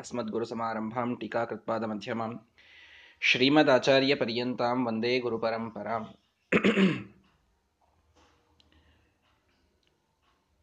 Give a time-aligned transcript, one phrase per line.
[0.00, 2.30] अस्मद्गुरुसमारम्भां टीकाकृत्पादमध्यमां
[3.22, 6.08] श्रीमदाचार्यपर्यन्तां वन्दे गुरुपरम्पराम्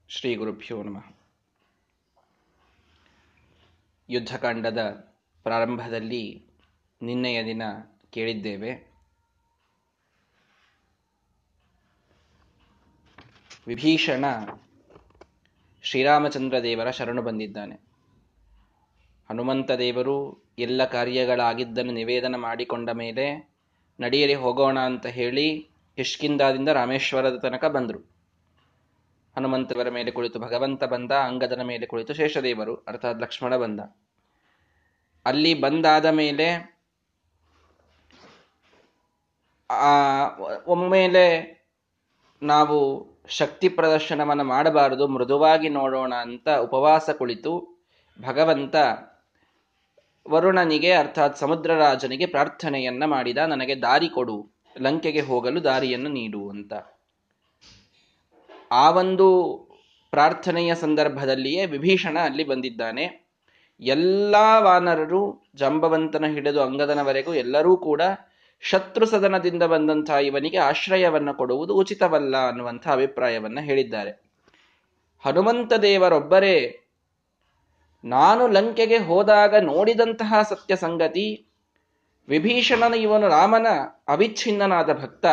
[0.10, 1.06] ಶ್ರೀ ಗುರುಭ್ಯೋ ನಮಃ
[4.10, 4.82] ಯುದ್ಧಕಾಂಡದ
[5.46, 6.22] ಪ್ರಾರಂಭದಲ್ಲಿ
[7.02, 7.64] ನಿನ್ನೆಯ ದಿನ
[8.10, 8.72] ಕೇಳಿದ್ದೇವೆ
[13.68, 14.26] ವಿಭೀಷಣ
[15.84, 17.76] ಶ್ರೀರಾಮಚಂದ್ರ ದೇವರ ಶರಣು ಬಂದಿದ್ದಾನೆ
[19.29, 23.51] ಹನುಮಂತ ದೇವರು ಎಲ್ಲ ಕಾರ್ಯಗಳಾಗಿದ್ದನ್ನು ನಿವೇದನ ಮಾಡಿಕೊಂಡ ಮೇಲೆ
[24.01, 28.11] ನಡೆಯಲಿ ಹೋಗೋಣ ಅಂತ ಹೇಳಿ ಕಿಷ್ಕಿಂದಾದಿಂದ ರಾಮೇಶ್ವರದ ತನಕ ಬಂದರು.
[29.37, 33.81] ಹನುಮಂತವರ ಮೇಲೆ ಕುಳಿತು ಭಗವಂತ ಬಂದ, ಅಂಗದನ ಮೇಲೆ ಕುಳಿತು ಶೇಷದೇವರು, ಅರ್ಥಾತ್ ಲಕ್ಷ್ಮಣ ಬಂದ.
[35.27, 36.79] ಅಲ್ಲಿ ಬಂದಾದ ಮೇಲೆ
[39.71, 40.29] ಆ,
[40.67, 41.59] ಒಮ್ಮೆಲೆ
[42.43, 47.85] ನಾವು ಶಕ್ತಿ ಪ್ರದರ್ಶನವನ್ನು ಮಾಡಬಾರದು, ಮೃದುವಾಗಿ ನೋಡೋಣ ಅಂತ ಉಪವಾಸ ಕುಳಿತು
[48.27, 48.77] ಭಗವಂತ
[50.29, 56.73] ವರುಣನಿಗೆ, ಅರ್ಥಾತ್ ಸಮುದ್ರರಾಜನಿಗೆ ಪ್ರಾರ್ಥನೆಯನ್ನ ಮಾಡಿದ, ನನಗೆ ದಾರಿ ಕೊಡು, ಲಂಕೆಗೆ ಹೋಗಲು ದಾರಿಯನ್ನು ನೀಡು ಅಂತ.
[58.71, 59.29] ಆ ಒಂದು
[60.11, 63.29] ಪ್ರಾರ್ಥನೆಯ ಸಂದರ್ಭದಲ್ಲಿಯೇ ವಿಭೀಷಣ ಅಲ್ಲಿ ಬಂದಿದ್ದಾನೆ.
[63.81, 68.03] ಎಲ್ಲ ವಾನರರು ಜಂಬವಂತನ ಹಿಡಿದು ಅಂಗದನವರೆಗೂ ಎಲ್ಲರೂ ಕೂಡ
[68.61, 74.23] ಶತ್ರು ಸದನದಿಂದ ಬಂದಂತಹ ಇವನಿಗೆ ಆಶ್ರಯವನ್ನು ಕೊಡುವುದು ಉಚಿತವಲ್ಲ ಅನ್ನುವಂಥ ಅಭಿಪ್ರಾಯವನ್ನ ಹೇಳಿದ್ದಾರೆ.
[75.25, 76.81] ಹನುಮಂತ ದೇವರೊಬ್ಬರೇ
[78.05, 81.47] ನಾನು ಲಂಕೆಗೆ ಹೋದಾಗ ನೋಡಿದಂತಹ ಸತ್ಯ ಸಂಗತಿ
[82.29, 83.67] ವಿಭೀಷಣನ ಇವನು ರಾಮನ
[84.09, 85.27] ಅವಿಚ್ಛಿನ್ನನಾದ ಭಕ್ತ,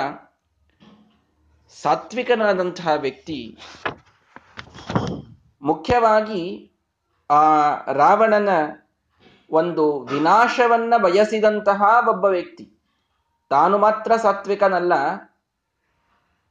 [1.82, 3.58] ಸಾತ್ವಿಕನಾದಂತಹ ವ್ಯಕ್ತಿ.
[5.62, 6.72] ಮುಖ್ಯವಾಗಿ
[7.30, 8.50] ಆ ರಾವಣನ
[9.52, 12.72] ಒಂದು ವಿನಾಶವನ್ನ ಬಯಸಿದಂತಹ ಒಬ್ಬ ವ್ಯಕ್ತಿ.
[13.50, 14.94] ತಾನು ಮಾತ್ರ ಸಾತ್ವಿಕನಲ್ಲ,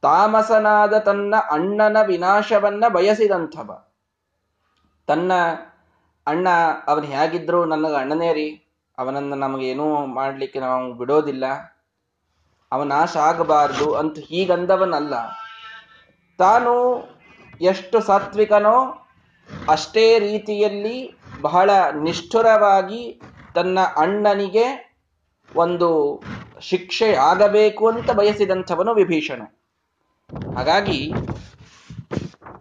[0.01, 3.83] ತಾಮಸನಾದ ತನ್ನ ಅಣ್ಣನ ವಿನಾಶವನ್ನ ಬಯಸಿದಂಥವ.
[5.07, 5.31] ತನ್ನ
[6.27, 6.47] ಅಣ್ಣ,
[6.87, 8.61] ಅವನು ಹೇಗಿದ್ರು ನನಗೆ ಅಣ್ಣನೇ ರೀ.
[8.97, 11.45] ಅವನನ್ನು ನಮಗೇನೂ ಮಾಡಲಿಕ್ಕೆ ನಾವು ಬಿಡೋದಿಲ್ಲ.
[12.71, 15.13] ಅವ ನಾಶ ಆಗಬಾರ್ದು ಅಂತ ಹೀಗಂದವನಲ್ಲ.
[16.37, 16.73] ತಾನು
[17.61, 19.07] ಎಷ್ಟು ಸಾತ್ವಿಕನೋ
[19.69, 23.21] ಅಷ್ಟೇ ರೀತಿಯಲ್ಲಿ ಬಹಳ ನಿಷ್ಠುರವಾಗಿ
[23.55, 24.95] ತನ್ನ ಅಣ್ಣನಿಗೆ
[25.55, 26.23] ಒಂದು
[26.61, 29.41] ಶಿಕ್ಷೆ ಆಗಬೇಕು ಅಂತ ಬಯಸಿದಂಥವನು ವಿಭೀಷಣ.
[30.57, 31.13] ಹಾಗಾಗಿ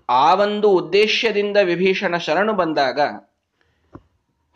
[0.08, 3.00] ಆ ಒಂದು ಉದ್ದೇಶದಿಂದ ವಿಭೀಷಣ ಶರಣು ಬಂದಾಗ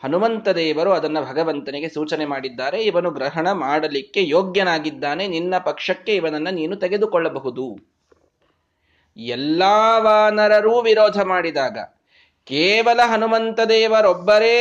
[0.02, 7.78] ಹನುಮಂತ ದೇವರು ಅದನ್ನು ಭಗವಂತನಿಗೆ ಸೂಚನೆ ಮಾಡಿದ್ದಾರೆ, ಇವನು ಗ್ರಹಣ ಮಾಡಲಿಕ್ಕೆ ಯೋಗ್ಯನಾಗಿದ್ದಾನೆ, ನಿನ್ನ ಪಕ್ಷಕ್ಕೆ ಇವನನ್ನ ನೀನು ತೆಗೆದುಕೊಳ್ಳಬಹುದು.
[9.16, 11.78] ಎಲ್ಲಾ ವಾನರರೂ ವಿರೋಧ ಮಾಡಿದಾಗ,
[12.44, 14.58] ಕೇವಲ ಹನುಮಂತ ದೇವರೊಬ್ಬರೇ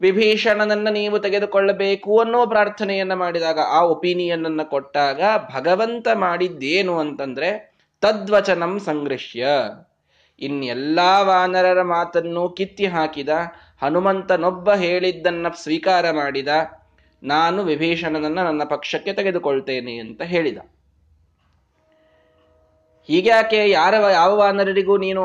[0.00, 5.22] ವಿಭೀಷಣನನ್ನ ನೀವು ತೆಗೆದುಕೊಳ್ಳಬೇಕು ಅನ್ನೋ ಪ್ರಾರ್ಥನೆಯನ್ನ ಮಾಡಿದಾಗ, ಆ ಒಪಿನಿಯನ್ ಅನ್ನು ಕೊಟ್ಟಾಗ,
[5.54, 9.46] ಭಗವಂತ ಮಾಡಿದ್ದೇನು ಅಂತಂದ್ರೆ, ತದ್ವಚನಂ ಸಂಗೃಶ್ಯ
[10.40, 13.28] ಇನ್ನೆಲ್ಲಾ ವಾನರರ ಮಾತನ್ನು ಕಿತ್ತಿ ಹಾಕಿದ
[13.82, 16.48] ಹನುಮಂತನೊಬ್ಬ ಹೇಳಿದ್ದನ್ನ ಸ್ವೀಕಾರ ಮಾಡಿದ,
[17.22, 20.58] ನಾನು ವಿಭೀಷಣನನ್ನ ನನ್ನ ಪಕ್ಷಕ್ಕೆ ತೆಗೆದುಕೊಳ್ತೇನೆ ಅಂತ ಹೇಳಿದ.
[23.08, 25.24] ಹೀಗ್ಯಾಕೆ ಯಾರ, ಯಾವ ವಾನರರಿಗೂ ನೀನು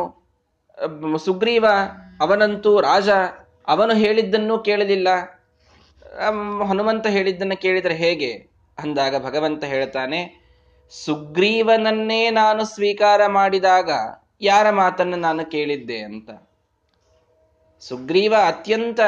[1.18, 1.66] ಸುಗ್ರೀವ,
[2.22, 3.10] ಅವನಂತೂ ರಾಜ,
[3.68, 5.10] ಅವನು ಹೇಳಿದ್ದನ್ನು ಕೇಳಲಿಲ್ಲ.
[6.70, 8.32] ಹನುಮಂತ ಹೇಳಿದ್ದನ್ನು ಕೇಳಿದರೆ ಹೇಗೆ?
[8.78, 10.20] ಅಂದಾಗ ಭಗವಂತ ಹೇಳ್ತಾನೆ,
[10.94, 13.90] ಸುಗ್ರೀವನನ್ನೇ ನಾನು ಸ್ವೀಕಾರ ಮಾಡಿದಾಗ
[14.42, 16.30] ಯಾರ ಮಾತನ್ನು ನಾನು ಕೇಳಿದ್ದೆ ಅಂತ.
[17.80, 19.00] ಸುಗ್ರೀವ ಅತ್ಯಂತ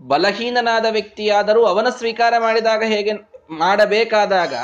[0.00, 3.12] ಬಲಹೀನನಾದ ವ್ಯಕ್ತಿಯಾದರೂ ಅವನ ಸ್ವೀಕಾರ ಮಾಡಿದಾಗ ಹೇಗೆ
[3.50, 4.54] ಮಾಡಬೇಕಾದಾಗ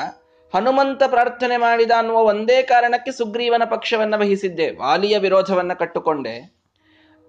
[0.54, 4.70] ಹನುಮಂತ ಪ್ರಾರ್ಥನೆ ಮಾಡಿದ ಅನ್ನುವ ಒಂದೇ ಕಾರಣಕ್ಕೆ ಸುಗ್ರೀವನ ಪಕ್ಷವನ್ನು ವಹಿಸಿದ್ದೆ.
[4.70, 6.54] ವಾಲಿಯ ವಿರೋಧವನ್ನು ಕಟ್ಟುಕೊಂಡೆ.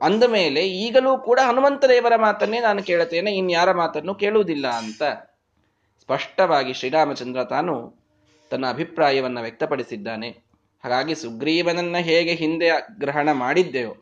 [0.02, 5.03] ಅಂದ ಮೇಲೆ ಈಗಲೂ ಕೂಡ ಹನುಮಂತ ದೇವರ ಮಾತನ್ನೇ ನಾನು ಕೇಳುತ್ತೇನೆ ಇನ್ಯಾರ ಮಾತನ್ನು ಕೇಳುವುದಿಲ್ಲ ಅಂತ.
[6.02, 8.03] ಸ್ಪಷ್ಟವಾಗಿ ಶ್ರೀರಾಮಚಂದ್ರ ತಾನು
[8.50, 10.29] ತನ್ನ ಅಭಿಪ್ರಾಯವನ್ನು ವ್ಯಕ್ತಪಡಿಸಿದ್ದಾನೆ.
[10.84, 12.69] ಹಾಗಾಗಿ ಸುಗ್ರೀವನನ್ನ ಹೇಗೆ ಹಿಂದೆ
[13.00, 13.96] ಗ್ರಹಣ ಮಾಡಿದ್ದೆಯೋ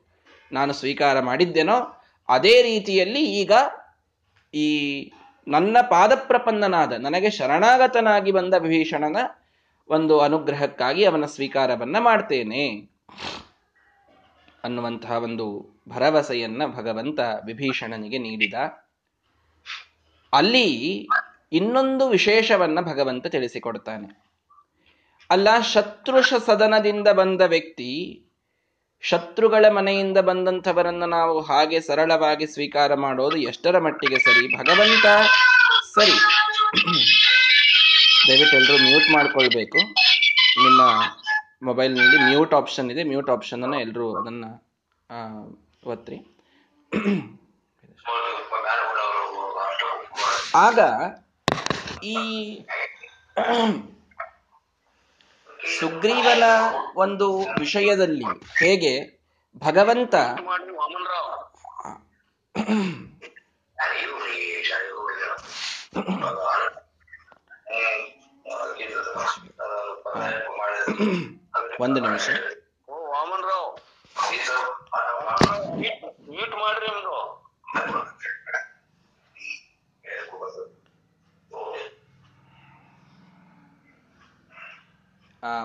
[0.52, 3.52] ನಾನು ಸ್ವೀಕಾರ ಮಾಡಿದ್ದೇನೋ, ಅದೇ ರೀತಿಯಲ್ಲಿ ಈಗ
[4.54, 4.68] ಈ
[5.48, 9.18] ನನ್ನ ಪಾದಪ್ರಪನ್ನನಾದ, ನನಗೆ ಶರಣಾಗತನಾಗಿ ಬಂದ ವಿಭೀಷಣನ
[9.90, 12.90] ಒಂದು ಅನುಗ್ರಹಕ್ಕಾಗಿ ಅವನ ಸ್ವೀಕಾರವನ್ನ ಮಾಡ್ತೇನೆ
[14.64, 18.54] ಅನ್ನುವಂತಹ ಒಂದು ಭರವಸೆಯನ್ನ ಭಗವಂತ ವಿಭೀಷಣನಿಗೆ ನೀಡಿದ.
[20.34, 21.08] ಅಲ್ಲಿ
[21.52, 24.30] ಇನ್ನೊಂದು ವಿಶೇಷವನ್ನ ಭಗವಂತ ತಿಳಿಸಿಕೊಡ್ತಾನೆ.
[25.30, 28.26] ಅಲ್ಲ, ಶತ್ರುಷ ಸದನದಿಂದ ಬಂದ ವ್ಯಕ್ತಿ
[29.02, 34.58] ಶತ್ರುಗಳ ಮನೆಯಿಂದ ಬಂದಂಥವರನ್ನು ನಾವು ಹಾಗೆ ಸರಳವಾಗಿ ಸ್ವೀಕಾರ ಮಾಡೋದು ಎಷ್ಟರ ಮಟ್ಟಿಗೆ ಸರಿ?
[34.58, 35.06] ಭಗವಂತ
[35.96, 36.12] ಸರಿ.
[38.28, 39.78] ದಯವಿಟ್ಟು ಎಲ್ಲರೂ ಮ್ಯೂಟ್ ಮಾಡ್ಕೊಳ್ಬೇಕು.
[40.64, 40.82] ನಿಮ್ಮ
[41.64, 43.04] ಮೊಬೈಲ್ನಲ್ಲಿ ಮ್ಯೂಟ್ ಆಪ್ಷನ್ ಇದೆ.
[43.04, 44.46] ಮ್ಯೂಟ್ ಆಪ್ಷನ್ ಅನ್ನ ಎಲ್ಲರೂ ಅದನ್ನ
[45.86, 46.40] ಒತ್ತಿ.
[50.56, 50.80] ಆಗ
[52.04, 52.16] ಈ
[55.60, 56.44] ಸುಗ್ರೀವನ
[56.96, 58.26] ಒಂದು ವಿಷಯದಲ್ಲಿ
[58.60, 59.20] ಹೇಗೆ
[59.62, 60.16] ಭಗವಂತ
[71.82, 72.59] ಒಂದು ನಿಮಿಷ.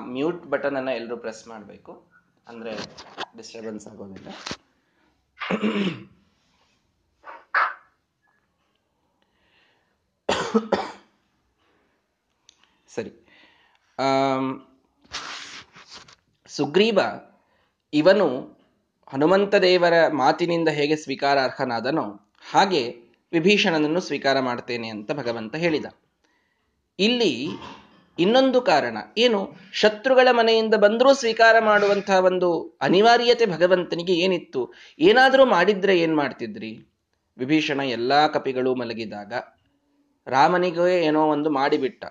[0.00, 2.12] ಮ್ಯೂಟ್ ಬಟನ್ ಅನ್ನ ಎಲ್ಲರೂ ಪ್ರೆಸ್ ಮಾಡಬೇಕು.
[2.48, 2.74] ಅಂದ್ರೆ
[3.36, 4.28] ಡಿಸ್ಟರ್ಬೆನ್ಸ್ ಆಗೋದಿಲ್ಲ.
[12.88, 13.12] ಸರಿ.
[16.46, 16.98] ಸುಗ್ರೀವ
[17.92, 18.26] ಇವನು
[19.12, 22.82] ಹನುಮಂತ ದೇವರ ಮಾತಿನಿಂದ ಹೇಗೆ ಸ್ವೀಕಾರಾರ್ಹನಾದನೋ ಹಾಗೆ
[23.32, 25.86] ವಿಭೀಷಣನನ್ನು ಸ್ವೀಕಾರ ಮಾಡ್ತೇನೆ ಅಂತ ಭಗವಂತ ಹೇಳಿದ.
[26.98, 27.48] ಇಲ್ಲಿ
[28.18, 29.52] ಇನ್ನೊಂದು ಕಾರಣ, ಏನು?
[29.72, 34.72] ಶತ್ರುಗಳ ಮನೆಯಿಂದ ಬಂದರೂ ಸ್ವೀಕಾರ ಮಾಡುವಂತಹ ಒಂದು ಅನಿವಾರ್ಯತೆ ಭಗವಂತನಿಗೆ ಏನಿತ್ತು?
[34.98, 36.92] ಏನಾದರೂ ಮಾಡಿದ್ರೆ ಏನ್ ಮಾಡ್ತಿದ್ರಿ?
[37.38, 39.32] ವಿಭೀಷಣ ಎಲ್ಲಾ ಕಪಿಗಳು ಮಲಗಿದಾಗ,
[40.26, 42.04] ರಾಮನಿಗೆ ಏನೋ ಒಂದು ಮಾಡಿಬಿಟ್ಟ.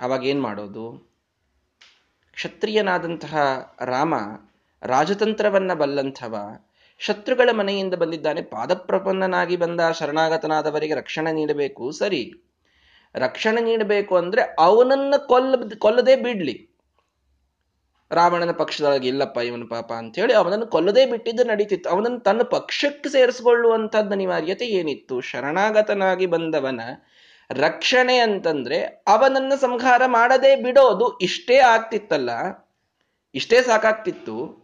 [0.00, 1.10] ಅವಾಗ ಏನ್ ಮಾಡೋದು?
[2.34, 3.36] ಕ್ಷತ್ರಿಯನಾದಂತಹ
[3.84, 4.14] ರಾಮ
[4.82, 6.36] ರಾಜತಂತ್ರವನ್ನ ಬಲ್ಲಂಥವ,
[6.98, 12.49] ಶತ್ರುಗಳ ಮನೆಯಿಂದ ಬಂದಿದ್ದಾನೆ, ಪಾದಪ್ರಪನ್ನನಾಗಿ ಬಂದ ಶರಣಾಗತನಾದವರಿಗೆ ರಕ್ಷಣೆ ನೀಡಬೇಕು, ಸರಿ.
[13.14, 16.70] ರಕ್ಷಣೆ ನೀಡಬೇಕು ಅಂದ್ರೆ ಅವನನ್ನ ಕೊಲ್ಲ, ಕೊಲ್ಲದೆ ಬಿಡ್ಲಿ.
[18.10, 21.90] ರಾವಣನ ಪಕ್ಷದೊಳಗೆ ಇಲ್ಲಪ್ಪ, ಇವನು ಪಾಪ ಅಂತೇಳಿ ಅವನನ್ನು ಕೊಲ್ಲದೆ ಬಿಟ್ಟಿದ್ದು ನಡೀತಿತ್ತು.
[21.90, 25.20] ಅವನನ್ನು ತನ್ನ ಪಕ್ಷಕ್ಕೆ ಸೇರಿಸಿಕೊಳ್ಳುವಂಥದ್ದು ಅನಿವಾರ್ಯತೆ ಏನಿತ್ತು?
[25.20, 26.80] ಶರಣಾಗತನಾಗಿ ಬಂದವನ
[27.50, 32.30] ರಕ್ಷಣೆ ಅಂತಂದ್ರೆ ಅವನನ್ನ ಸಂಹಾರ ಮಾಡದೆ ಬಿಡೋದು ಇಷ್ಟೇ ಆಗ್ತಿತ್ತಲ್ಲ?
[33.34, 34.60] ಇಷ್ಟೇ ಸಾಕಾಗ್ತಿತ್ತು?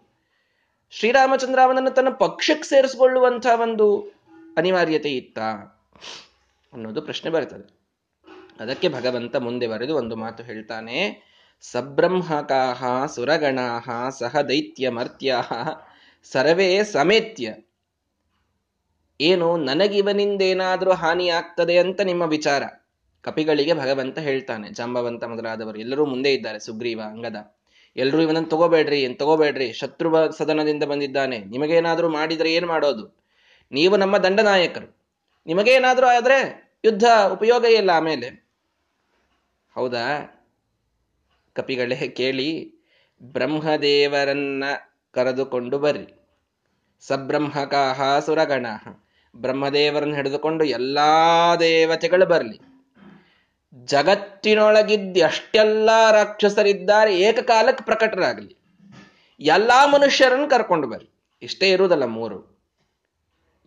[0.90, 4.12] ಶ್ರೀರಾಮಚಂದ್ರ ಅವನನ್ನು ತನ್ನ ಪಕ್ಷಕ್ಕೆ ಸೇರಿಸಿಕೊಳ್ಳುವಂತಹ ಒಂದು
[4.56, 5.38] ಅನಿವಾರ್ಯತೆ ಇತ್ತ?
[6.72, 7.75] ಅನ್ನೋದು ಪ್ರಶ್ನೆ ಬರ್ತದೆ.
[8.60, 11.26] ಅದಕ್ಕೆ ಭಗವಂತ ಮುಂದೆ ಬರೆದು ಒಂದು ಮಾತು ಹೇಳ್ತಾನೆ.
[11.60, 15.36] ಸಬ್ರಹ್ಮಕಾಹ ಸುರಗಣಾಹ ಸಹ ದೈತ್ಯ ಮರ್ತ್ಯ
[16.22, 17.54] ಸರ್ವೇ ಸಮೇತ್ಯ.
[19.20, 22.62] ಏನು ನನಗಿವನಿಂದೇನಾದರೂ ಹಾನಿ ಆಗ್ತದೆ ಅಂತ ನಿಮ್ಮ ವಿಚಾರ.
[23.22, 24.70] ಕಪಿಗಳಿಗೆ ಭಗವಂತ ಹೇಳ್ತಾನೆ.
[24.70, 26.58] ಜಾಂಬವಂತ ಮೊದಲಾದವರು ಎಲ್ಲರೂ ಮುಂದೆ ಇದ್ದಾರೆ.
[26.58, 27.56] ಸುಗ್ರೀವ, ಅಂಗದ.
[27.96, 29.72] ಎಲ್ಲರೂ ಇವನನ್ನು ತಗೋಬೇಡ್ರಿ, ಏನ್ ತಗೋಬೇಡ್ರಿ.
[29.72, 31.38] ಶತ್ರು ಸದನದಿಂದ ಬಂದಿದ್ದಾನೆ.
[31.38, 33.24] ನಿಮಗೇನಾದರೂ ಮಾಡಿದ್ರೆ ಏನು ಮಾಡೋದು?
[33.72, 34.96] ನೀವು ನಮ್ಮ ದಂಡನಾಯಕರು.
[35.46, 38.45] ನಿಮಗೇನಾದರೂ ಆದರೆ ಯುದ್ಧ ಉಪಯೋಗ ಇಲ್ಲ ಆಮೇಲೆ.
[39.76, 40.04] ಹೌದಾ?
[41.54, 42.74] ಕಪಿಗಳೇ ಕೇಳಿ,
[43.22, 44.64] ಬ್ರಹ್ಮದೇವರನ್ನ
[45.12, 46.28] ಕರೆದುಕೊಂಡು ಬರ್ರಿ.
[47.00, 48.66] ಸಬ್ರಹ್ಮಕಾಹ ಸುರಗಣ.
[49.36, 52.60] ಬ್ರಹ್ಮದೇವರನ್ನು ಹಿಡಿದುಕೊಂಡು ಎಲ್ಲಾ ದೇವತೆಗಳು ಬರಲಿ.
[53.84, 58.56] ಜಗತ್ತಿನೊಳಗಿದ್ದ ಅಷ್ಟೆಲ್ಲ ರಾಕ್ಷಸರಿದ್ದಾರೆ, ಏಕಕಾಲಕ್ಕೆ ಪ್ರಕಟರಾಗಲಿ.
[59.40, 61.38] ಎಲ್ಲಾ ಮನುಷ್ಯರನ್ನು ಕರ್ಕೊಂಡು ಬರ್ರಿ.
[61.42, 62.55] ಇಷ್ಟೇ ಇರುವುದಲ್ಲ ಮೂರು.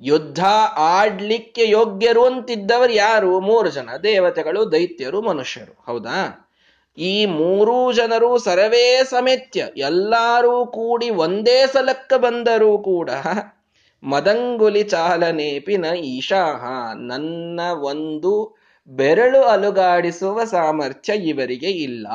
[0.02, 0.46] ಯುದ್ಧ
[0.78, 3.40] ಆಡ್ಲಿಕ್ಕೆ ಯೋಗ್ಯರು ಅಂತಿದ್ದವರು ಯಾರು?
[3.40, 3.90] ಮೂರು ಜನ.
[4.04, 5.84] ದೇವತೆಗಳು, ದೈತ್ಯರು, ಮನುಷ್ಯರು.
[5.86, 6.46] ಹೌದಾ?
[6.98, 9.66] ಈ ಮೂರೂ ಜನರು ಸರ್ವೇ ಸಮೇತ್ಯ.
[9.78, 13.10] ಎಲ್ಲರೂ ಕೂಡಿ ಒಂದೇ ಸಲಕ್ಕ ಬಂದರೂ ಕೂಡ
[14.04, 16.94] ಮದಂಗುಲಿ ಚಾಲನೇಪಿನ ಈಶಾಹ.
[16.96, 18.58] ನನ್ನ ಒಂದು
[18.88, 22.08] ಬೆರಳು ಅಲುಗಾಡಿಸುವ ಸಾಮರ್ಥ್ಯ ಇವರಿಗೆ ಇಲ್ಲ.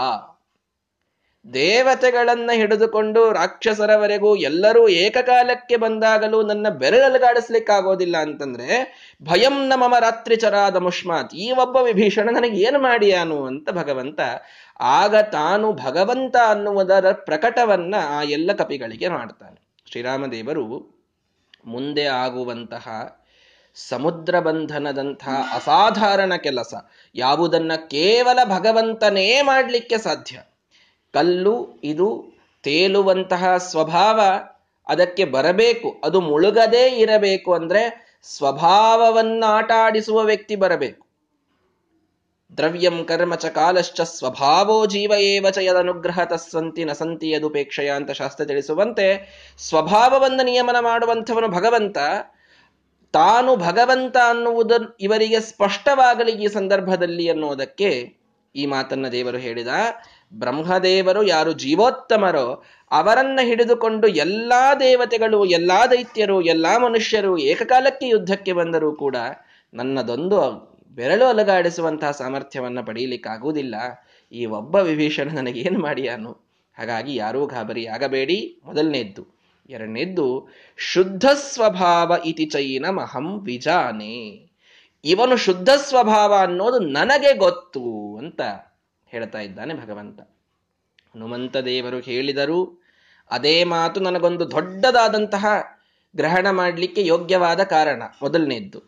[1.52, 8.68] ದೇವತೆಗಳನ್ನ ಹಿಡಿದುಕೊಂಡು ರಾಕ್ಷಸರವರೆಗೂ ಎಲ್ಲರೂ ಏಕಕಾಲಕ್ಕೆ ಬಂದಾಗಲೂ ನನ್ನ ಬೆರಳಲುಗಾಡಿಸ್ಲಿಕ್ಕಾಗೋದಿಲ್ಲ ಅಂತಂದ್ರೆ,
[9.22, 14.20] ಭಯಂ ನ ಮಮ ರಾತ್ರಿ ಚರಾದ ಮುಷ್ಮಾತ್, ಈ ಒಬ್ಬ ವಿಭೀಷಣ ನನಗೆ ಏನು ಮಾಡಿಯಾನು ಅಂತ ಭಗವಂತ,
[14.80, 19.60] ಆಗ ತಾನು ಭಗವಂತ ಅನ್ನುವುದರ ಪ್ರಕಟವನ್ನ ಆ ಎಲ್ಲ ಕಪಿಗಳಿಗೆ ಮಾಡ್ತಾನೆ.
[19.90, 20.94] ಶ್ರೀರಾಮದೇವರು
[21.66, 23.16] ಮುಂದೆ ಆಗುವಂತಹ
[23.74, 26.74] ಸಮುದ್ರ ಬಂಧನದಂತಹ ಅಸಾಧಾರಣ ಕೆಲಸ
[27.14, 30.53] ಯಾವುದನ್ನ ಕೇವಲ ಭಗವಂತನೇ ಮಾಡಲಿಕ್ಕೆ ಸಾಧ್ಯ.
[31.14, 32.08] ಕಲ್ಲು, ಇದು
[32.62, 34.20] ತೇಲುವಂತಹ ಸ್ವಭಾವ
[34.86, 35.88] ಅದಕ್ಕೆ ಬರಬೇಕು.
[36.04, 37.82] ಅದು ಮುಳುಗದೇ ಇರಬೇಕು ಅಂದ್ರೆ
[38.22, 41.02] ಸ್ವಭಾವವನ್ನು ಆಟಾಡಿಸುವ ವ್ಯಕ್ತಿ ಬರಬೇಕು.
[42.56, 49.06] ದ್ರವ್ಯಂ ಕರ್ಮ ಚ ಕಾಲಶ್ಚ ಸ್ವಭಾವೋ ಜೀವ ಏವ ಚ ಯದನುಗ್ರಹ ತಸ್ಸಂತಿ ನಸಂತಿ ಯದುಪೇಕ್ಷಯ ಅಂತ ಶಾಸ್ತ್ರ ತಿಳಿಸುವಂತೆ
[49.58, 51.98] ಸ್ವಭಾವವನ್ನು ನಿಯಮನ ಮಾಡುವಂಥವನು ಭಗವಂತ.
[53.12, 57.90] ತಾನು ಭಗವಂತ ಅನ್ನುವುದು ಇವರಿಗೆ ಸ್ಪಷ್ಟವಾಗಲಿ ಈ ಸಂದರ್ಭದಲ್ಲಿ ಅನ್ನುವುದಕ್ಕೆ
[58.56, 59.68] ಈ ಮಾತನ್ನ ದೇವರು ಹೇಳಿದ.
[60.32, 69.16] ಬ್ರಹ್ಮದೇವರು ಯಾರು ಜೀವೋತ್ತಮರೋ ಅವರನ್ನ ಹಿಡಿದುಕೊಂಡು ಎಲ್ಲಾ ದೇವತೆಗಳು, ಎಲ್ಲಾ ದೈತ್ಯರು, ಎಲ್ಲಾ ಮನುಷ್ಯರು ಏಕಕಾಲಕ್ಕೆ ಯುದ್ಧಕ್ಕೆ ಬಂದರೂ ಕೂಡ
[69.74, 73.74] ನನ್ನದೊಂದು ಬೆರಳು ಅಲುಗಾಡಿಸುವಂತಹ ಸಾಮರ್ಥ್ಯವನ್ನ ಪಡೆಯಲಿಕ್ಕಾಗುವುದಿಲ್ಲ
[74.32, 76.32] ಈ ಒಬ್ಬ ವಿಭೀಷಣ ನನಗೇನು ಮಾಡಿಯಾನು?
[76.78, 79.26] ಹಾಗಾಗಿ ಯಾರೂ ಗಾಬರಿ ಆಗಬೇಡಿ ಮೊದಲನೇದ್ದು.
[79.70, 84.48] ಎರಡನೇದ್ದು, ಶುದ್ಧ ಸ್ವಭಾವ ಇತಿ ಚೈನ ಮಹಂ ವಿಜಾನೆ.
[85.04, 88.40] ಇವನು ಶುದ್ಧ ಸ್ವಭಾವ ಅನ್ನೋದು ನನಗೆ ಗೊತ್ತು ಅಂತ.
[89.06, 90.20] ಹೇಳ್ತಾ ಇದ್ದಾನೆ ಭಗವಂತ.
[91.14, 92.84] ಹನುಮಂತ ದೇವರು ಹೇಳಿದರು
[93.30, 95.46] ಅದೇ ಮಾತು ನನಗೊಂದು ದೊಡ್ಡದಾದಂತಹ
[96.16, 98.02] ಗ್ರಹಣ ಮಾಡಲಿಕ್ಕೆ ಯೋಗ್ಯವಾದ ಕಾರಣ.
[98.22, 98.82] ಮೊದಲನೇದ್ದು.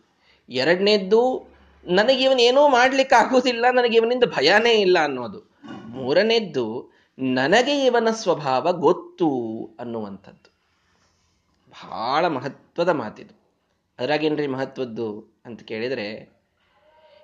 [0.48, 1.48] ಎರಡನೇದ್ದು
[1.84, 5.50] ನನಗಿವನೇನೂ ಮಾಡಲಿಕ್ಕೆ ಆಗುವುದಿಲ್ಲ ನನಗಿವನಿಂದ ಭಯನೇ ಇಲ್ಲ ಅನ್ನೋದು.
[5.86, 9.30] ಮೂರನೇದ್ದು, ನನಗೆ ಇವನ ಸ್ವಭಾವ ಗೊತ್ತು
[9.80, 10.52] ಅನ್ನುವಂಥದ್ದು.
[11.70, 13.40] ಬಹಳ ಮಹತ್ವದ ಮಾತಿದು.
[13.98, 16.35] ಅದ್ರಾಗೇನ್ರಿ ಮಹತ್ವದ್ದು ಅಂತ ಕೇಳಿದರೆ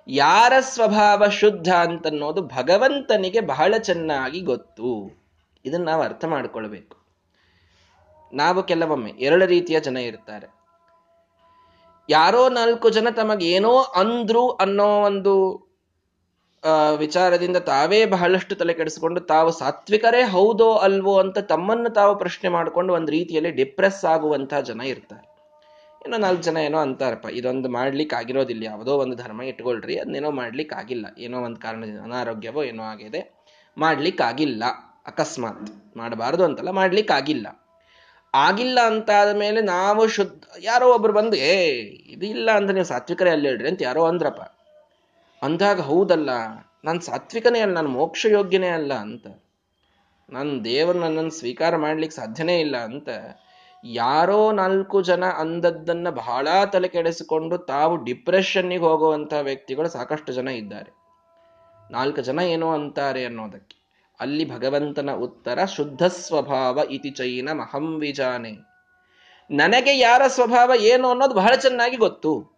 [0.07, 5.11] ಯಾರ ಸ್ವಭಾವ ಶುದ್ಧ ಅಂತನ್ನೋದು ಭಗವಂತನಿಗೆ ಬಹಳ ಚೆನ್ನಾಗಿ ಗೊತ್ತು.
[5.65, 6.97] ಇದನ್ನ ನಾವು ಅರ್ಥ ಮಾಡ್ಕೊಳ್ಬೇಕು.
[8.33, 10.47] ನಾವು ಕೆಲವೊಮ್ಮೆ ಎರಡು ರೀತಿಯ ಜನ ಇರ್ತಾರೆ.
[12.09, 15.33] ಯಾರೋ ನಾಲ್ಕು ಜನ ತಮಗೇನೋ ಅಂದ್ರು ಅನ್ನೋ ಒಂದು
[16.97, 23.11] ವಿಚಾರದಿಂದ ತಾವೇ ಬಹಳಷ್ಟು ತಲೆ ಕೆಡಿಸಿಕೊಂಡು ತಾವು ಸಾತ್ವಿಕರೇ ಹೌದೋ ಅಲ್ವೋ ಅಂತ ತಮ್ಮನ್ನು ತಾವು ಪ್ರಶ್ನೆ ಮಾಡಿಕೊಂಡು ಒಂದು
[23.11, 25.32] ರೀತಿಯಲ್ಲಿ ಡಿಪ್ರೆಸ್ ಆಗುವಂತಹ ಜನ ಇರ್ತಾರೆ.
[26.05, 31.05] ಏನೋ ನಾಲ್ಕು ಜನ ಏನೋ ಅಂತಾರಪ್ಪ, ಇದೊಂದು ಮಾಡ್ಲಿಕ್ಕೆ ಆಗಿರೋದಿಲ್ಲ, ಯಾವುದೋ ಒಂದು ಧರ್ಮ ಇಟ್ಕೊಳ್ರಿ ಅದನ್ನೇನೋ ಮಾಡ್ಲಿಕ್ಕೆ ಆಗಿಲ್ಲ,
[31.17, 33.45] ಏನೋ ಒಂದು ಕಾರಣದಿಂದ, ಅನಾರೋಗ್ಯವೋ ಏನೋ ಆಗಿದೆ,
[33.77, 34.63] ಮಾಡ್ಲಿಕ್ಕೆ ಆಗಿಲ್ಲ,
[35.05, 37.47] ಅಕಸ್ಮಾತ್, ಮಾಡಬಾರದು ಅಂತಲ್ಲ, ಮಾಡ್ಲಿಕ್ಕೆ ಆಗಿಲ್ಲ.
[38.33, 41.55] ಆಗಿಲ್ಲ ಅಂತಾದ ಮೇಲೆ ನಾವು ಶುದ್ಧ, ಯಾರೋ ಒಬ್ರು ಬಂದು, ಏ,
[42.05, 44.41] ಇದು ಇಲ್ಲ ಅಂದ್ರೆ ನೀವು ಸಾತ್ವಿಕರೇ ಅಲ್ಲಿ ಹೇಳ್ರಿ ಅಂತ ಯಾರೋ ಅಂದ್ರಪ್ಪ.
[45.43, 46.29] ಅಂದಾಗ, ಹೌದಲ್ಲ,
[46.85, 49.27] ನಾನು ಸಾತ್ವಿಕನೇ ಅಲ್ಲ ಮೋಕ್ಷ ಯೋಗ್ಯನೇ ಅಲ್ಲ ಅಂತ.
[50.29, 53.09] ನಾನು ದೇವರು ನನ್ನನ್ನು ಸ್ವೀಕಾರ ಮಾಡ್ಲಿಕ್ಕೆ ಸಾಧ್ಯನೇ ಇಲ್ಲ ಅಂತ.
[53.85, 60.91] ಯಾರೋ ನಾಲ್ಕು ಜನ ಅಂದದ್ದನ್ನ ಬಹಳ ತಲೆ ಕೆಡಿಸಿಕೊಂಡು ತಾವು ಡಿಪ್ರೆಷನ್ನಿಗೆ ಹೋಗುವಂತಹ ವ್ಯಕ್ತಿಗಳು ಸಾಕಷ್ಟು ಜನ ಇದ್ದಾರೆ.
[61.91, 63.83] ನಾಲ್ಕು ಜನ ಏನೋ ಅಂತಾರೆ ಅನ್ನೋದಕ್ಕೆ.
[64.19, 68.51] ಅಲ್ಲಿ ಭಗವಂತನ ಉತ್ತರ, ಶುದ್ಧ ಸ್ವಭಾವ ಇತಿ ಚೈನ ಮಹಂ ವಿಜಾನೆ.
[69.51, 72.53] ನನಗೆ ಯಾರ ಸ್ವಭಾವ ಏನು ಅನ್ನೋದು ಬಹಳ ಚೆನ್ನಾಗಿ ಗೊತ್ತು.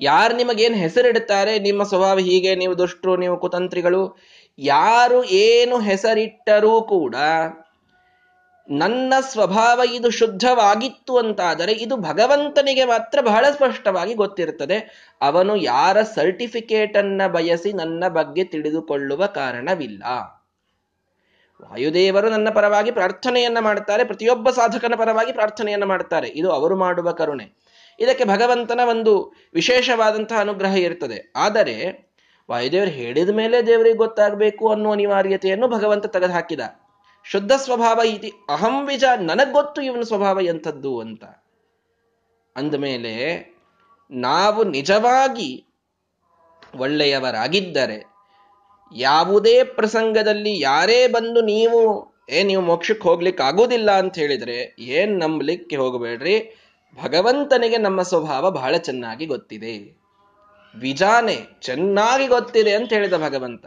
[0.00, 1.58] ಯಾರು ನಿಮಗೇನು ಹೆಸರಿಡ್ತಾರೆ?
[1.58, 4.18] ನಿಮ್ಮ ಸ್ವಭಾವ ಹೀಗೆ, ನೀವು ದುಷ್ಟರು, ನೀವು ಕುತಂತ್ರಿಗಳು.
[4.58, 7.14] ಯಾರು ಏನು ಹೆಸರಿಟ್ಟರೂ ಕೂಡ
[8.70, 15.08] ನನ್ನ ಸ್ವಭಾವ ಇದು ಶುದ್ಧವಾಗಿತ್ತು ಅಂತಾದರೆ ಇದು ಭಗವಂತನಿಗೆ ಮಾತ್ರ ಬಹಳ ಸ್ಪಷ್ಟವಾಗಿ ಗೊತ್ತಿರುತ್ತದೆ.
[15.20, 20.02] ಅವನು ಯಾರ ಸರ್ಟಿಫಿಕೇಟ್ ಅನ್ನ ಬಯಸಿ ನನ್ನ ಬಗ್ಗೆ ತಿಳಿದುಕೊಳ್ಳುವ ಕಾರಣವಿಲ್ಲ.
[21.62, 26.28] ವಾಯುದೇವರು ನನ್ನ ಪರವಾಗಿ ಪ್ರಾರ್ಥನೆಯನ್ನ ಮಾಡ್ತಾರೆ, ಪ್ರತಿಯೊಬ್ಬ ಸಾಧಕನ ಪರವಾಗಿ ಪ್ರಾರ್ಥನೆಯನ್ನ ಮಾಡ್ತಾರೆ.
[26.28, 27.52] ಇದು ಅವರು ಮಾಡುವ ಕರುಣೆ.
[28.00, 31.32] ಇದಕ್ಕೆ ಭಗವಂತನ ಒಂದು ವಿಶೇಷವಾದಂತಹ ಅನುಗ್ರಹ ಇರ್ತದೆ.
[31.36, 32.10] ಆದರೆ,
[32.50, 36.60] ವಾಯುದೇವರು ಹೇಳಿದ ಮೇಲೆ ದೇವರಿಗೆ ಗೊತ್ತಾಗಬೇಕು ಅನ್ನೋ ಅನಿವಾರ್ಯತೆಯನ್ನು ಭಗವಂತ ತೆಗೆದು ಹಾಕಿದ
[37.32, 41.24] ಶುದ್ಧ ಸ್ವಭಾವ ಇತಿ, ಅಹಂ ವಿಜ ನನಗ್ ಗೊತ್ತು ಇವನ ಸ್ವಭಾವ ಎಂಥದ್ದು ಅಂತ.
[42.56, 43.46] ಅಂದಮೇಲೆ,
[44.10, 45.66] ನಾವು ನಿಜವಾಗಿ
[46.78, 48.04] ಒಳ್ಳೆಯವರಾಗಿದ್ದರೆ,
[48.94, 56.56] ಯಾವುದೇ ಪ್ರಸಂಗದಲ್ಲಿ ಯಾರೇ ಬಂದು ನೀವು, ಏ, ನೀವು ಮೋಕ್ಷಕ್ಕೆ ಹೋಗ್ಲಿಕ್ಕೆ ಆಗೋದಿಲ್ಲ ಅಂತ ಹೇಳಿದ್ರೆ, ಏನ್ ನಂಬಲಿಕ್ಕೆ ಹೋಗಬೇಡ್ರಿ?
[57.04, 60.00] ಭಗವಂತನಿಗೆ ನಮ್ಮ ಸ್ವಭಾವ ಬಹಳ ಚೆನ್ನಾಗಿ ಗೊತ್ತಿದೆ.
[60.76, 63.66] ವಿಜಾನೆ ಚೆನ್ನಾಗಿ ಗೊತ್ತಿದೆ ಅಂತ ಹೇಳಿದ ಭಗವಂತ.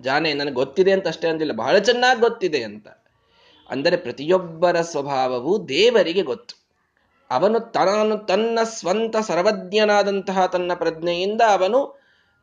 [0.00, 1.52] ಜಾನೆ, ನನಗೆ ಗೊತ್ತಿದೆ ಅಂತ ಅಷ್ಟೇ ಅಂದಿಲ್ಲ.
[1.52, 2.88] ಬಹಳ ಚೆನ್ನಾಗಿ ಗೊತ್ತಿದೆ ಅಂತ.
[3.70, 6.66] ಅಂದರೆ ಪ್ರತಿಯೊಬ್ಬರ ಸ್ವಭಾವವು ದೇವರಿಗೆ ಗೊತ್ತು.
[7.30, 12.00] ಅವನು ತಾನು ತನ್ನ ಸ್ವಂತ ಸರ್ವಜ್ಞನಾದಂತಹ ತನ್ನ ಪ್ರಜ್ಞೆಯಿಂದ ಅವನು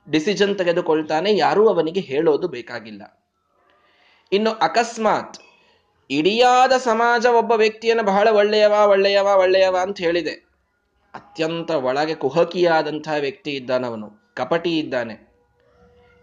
[0.10, 1.38] ಡಿಸಿಷನ್ ತೆಗೆದುಕೊಳ್ತಾನೆ.
[1.38, 3.26] ಯಾರೂ ಅವನಿಗೆ ಹೇಳೋದು ಬೇಕಾಗಿಲ್ಲ.
[4.32, 5.38] ಇನ್ನು ಅಕಸ್ಮಾತ್
[6.10, 10.54] ಇಡಿಯಾದ ಸಮಾಜ ಒಬ್ಬ ವ್ಯಕ್ತಿಯನ್ನು ಬಹಳ ಒಳ್ಳೆಯವ ಒಳ್ಳೆಯವ ಒಳ್ಳೆಯವ ಅಂತ ಹೇಳಿದೆ.
[11.14, 15.33] ಅತ್ಯಂತ ಒಳಗೆ ಕುಹಕಿಯಾದಂತಹ ವ್ಯಕ್ತಿ ಇದ್ದಾನವನು, ಕಪಟಿ ಇದ್ದಾನೆ.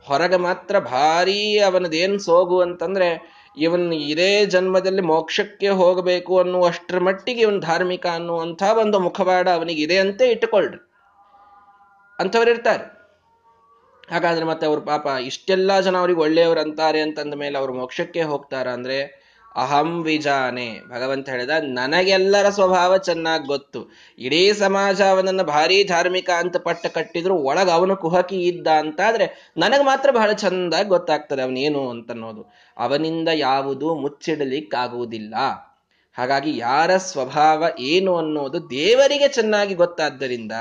[0.05, 8.07] ಹೊರಗೆ ಮಾತ್ರ ಭಾರೀ ಅವನದೇನು ಸೋಗು ಅಂತಂದ್ರೆ, ಇವನ್ ಇದೇ ಜನ್ಮದಲ್ಲಿ ಮೋಕ್ಷಕ್ಕೆ ಹೋಗಬೇಕು ಅನ್ನುವಷ್ಟರ ಮಟ್ಟಿಗೆ ಇವನ್ ಧಾರ್ಮಿಕ
[8.07, 10.79] ಅನ್ನುವಂಥ ಒಂದು ಮುಖವಾಡ ಅವನಿಗೆ ಇದೆ ಅಂತ ಇಟ್ಟುಕೊಳ್ರಿ.
[12.19, 13.01] ಅಂಥವ್ರಿರ್ತಾರೆ
[14.13, 19.20] ಹಾಗಾದ್ರೆ ಮತ್ತೆ ಅವ್ರ ಪಾಪ ಇಷ್ಟೆಲ್ಲ ಜನ ಅವ್ರಿಗೆ ಒಳ್ಳೆಯವರು ಅಂತಾರೆ ಅಂತಂದ ಮೇಲೆ ಅವ್ರು ಮೋಕ್ಷಕ್ಕೆ ಹೋಗ್ತಾರ ಅಂದ್ರೆ
[19.57, 20.81] ಅಹಂ ವಿಜಾನೆ.
[20.89, 23.93] ಭಗವಂತ ಹೇಳಿದ, ನನಗೆಲ್ಲರ ಸ್ವಭಾವ ಚೆನ್ನಾಗಿ ಗೊತ್ತು.
[24.19, 30.11] ಇಡೀ ಸಮಾಜ ಅವನನ್ನು ಭಾರಿ ಧಾರ್ಮಿಕ ಅಂತ ಪಟ್ಟ ಕಟ್ಟಿದ್ರು, ಒಳಗ ಅವನು ಕುಹಕಿ ಇದ್ದ ಅಂತಾದ್ರೆ ನನಗೆ ಮಾತ್ರ
[30.11, 32.53] ಬಹಳ ಚಂದ ಗೊತ್ತಾಗ್ತದೆ ಅವನೇನು ಅಂತನ್ನೋದು.
[32.79, 35.35] ಅವನಿಂದ ಯಾವುದು ಮುಚ್ಚಿಡಲಿಕ್ಕಾಗುವುದಿಲ್ಲ.
[36.13, 40.53] ಹಾಗಾಗಿ ಯಾರ ಸ್ವಭಾವ ಏನು ಅನ್ನೋದು ದೇವರಿಗೆ ಚೆನ್ನಾಗಿ ಗೊತ್ತಾದ್ದರಿಂದ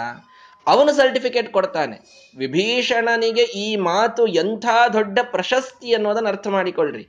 [0.67, 2.29] ಅವನು ಸರ್ಟಿಫಿಕೇಟ್ ಕೊಡ್ತಾನೆ.
[2.37, 7.07] ವಿಭೀಷಣನಿಗೆ ಈ ಮಾತು ಎಂಥ ದೊಡ್ಡ ಪ್ರಶಸ್ತಿ ಅನ್ನೋದನ್ನ ಅರ್ಥ ಮಾಡಿಕೊಳ್ಳ್ರಿ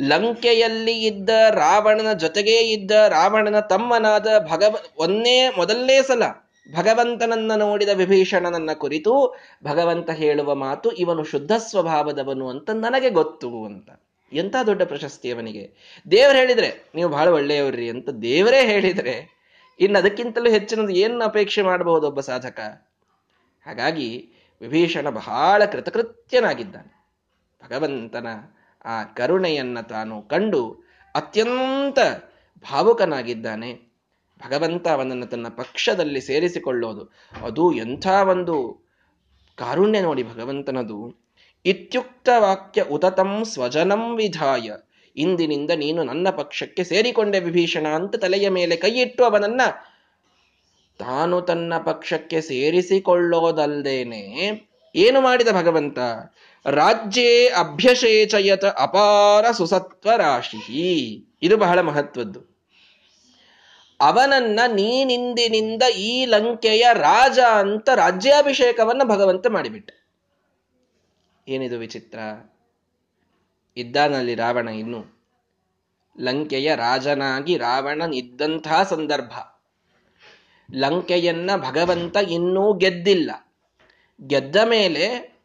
[0.00, 6.22] ಲಂಕೆಯಲ್ಲಿ ಇದ್ದ ರಾವಣನ ಜೊತೆಗೇ ಇದ್ದ ರಾವಣನ ತಮ್ಮನಾದ ಭಗವ, ಒಂದೇ ಮೊದಲನೇ ಸಲ
[6.72, 13.90] ಭಗವಂತನನ್ನ ನೋಡಿದ ವಿಭೀಷಣನನ್ನ ಕುರಿತು ಭಗವಂತ ಹೇಳುವ ಮಾತು, ಇವನು ಶುದ್ಧ ಸ್ವಭಾವದವನು ಅಂತ ನನಗೆ ಗೊತ್ತು ಅಂತ.
[14.32, 15.94] ಎಂಥ ದೊಡ್ಡ ಪ್ರಶಸ್ತಿ ಅವನಿಗೆ.
[16.10, 19.36] ದೇವರು ಹೇಳಿದ್ರೆ, ನೀವು ಬಹಳ ಒಳ್ಳೆಯವ್ರಿ ಅಂತ ದೇವರೇ ಹೇಳಿದ್ರೆ,
[19.80, 22.60] ಇನ್ನು ಅದಕ್ಕಿಂತಲೂ ಹೆಚ್ಚಿನದು ಏನು ಅಪೇಕ್ಷೆ ಮಾಡಬಹುದು ಒಬ್ಬ ಸಾಧಕ?
[23.66, 24.28] ಹಾಗಾಗಿ
[24.60, 26.96] ವಿಭೀಷಣ ಬಹಳ ಕೃತಕೃತ್ಯನಾಗಿದ್ದಾನೆ.
[27.64, 28.26] ಭಗವಂತನ
[28.86, 30.62] ಆ ಕರುಣೆಯನ್ನು ತಾನು ಕಂಡು
[31.14, 31.98] ಅತ್ಯಂತ
[32.64, 33.70] ಭಾವುಕನಾಗಿದ್ದಾನೆ.
[34.40, 37.12] ಭಗವಂತ ಅವನನ್ನು ತನ್ನ ಪಕ್ಷದಲ್ಲಿ ಸೇರಿಸಿಕೊಳ್ಳೋದು,
[37.44, 38.56] ಅದು ಎಂಥ ಒಂದು
[39.58, 40.98] ಕಾರುಣ್ಯ ನೋಡಿ ಭಗವಂತನದು.
[41.64, 44.70] ಇತ್ಯುಕ್ತ ವಾಕ್ಯ, ಉತತಂ ಸ್ವಜನಂ ವಿಧಾಯ
[45.16, 49.62] ಇಂದಿನಿಂದ ನೀನು ನನ್ನ ಪಕ್ಷಕ್ಕೆ ಸೇರಿಕೊಂಡೆ ವಿಭೀಷಣ ಅಂತ ತಲೆಯ ಮೇಲೆ ಕೈಯಿಟ್ಟು ಅವನನ್ನ
[51.00, 54.22] ತಾನು ತನ್ನ ಪಕ್ಷಕ್ಕೆ ಸೇರಿಸಿಕೊಳ್ಳೋದಲ್ದೇನೆ
[54.96, 55.98] ಏನು ಮಾಡಿದ ಭಗವಂತ?
[56.66, 61.36] ರಾಜ್ಯೇ ಅಭ್ಯಶೇಚಯತ ಅಪಾರ ಸುಸತ್ವ ರಾಶಿ.
[61.42, 62.56] ಇದು ಬಹಳ ಮಹತ್ವದ್ದು.
[64.00, 69.90] ಅವನನ್ನ ನೀನಿಂದಿನಿಂದ ಈ ಲಂಕೆಯ ರಾಜ ಅಂತ ರಾಜ್ಯಾಭಿಷೇಕವನ್ನ ಭಗವಂತ ಮಾಡಿಬಿಟ್ಟ.
[71.48, 72.18] ಏನಿದು ವಿಚಿತ್ರ?
[73.76, 75.16] ಇದ್ದಾನಲ್ಲಿ ರಾವಣ ಇನ್ನು.
[76.20, 79.32] ಲಂಕೆಯ ರಾಜನಾಗಿ ರಾವಣನಿದ್ದಂತಹ ಸಂದರ್ಭ.
[80.74, 83.45] ಲಂಕೆಯನ್ನ ಭಗವಂತ ಇನ್ನೂ ಗೆದ್ದಿಲ್ಲ.
[84.26, 85.36] ಗೆದ್ದ ಮೇಲೆ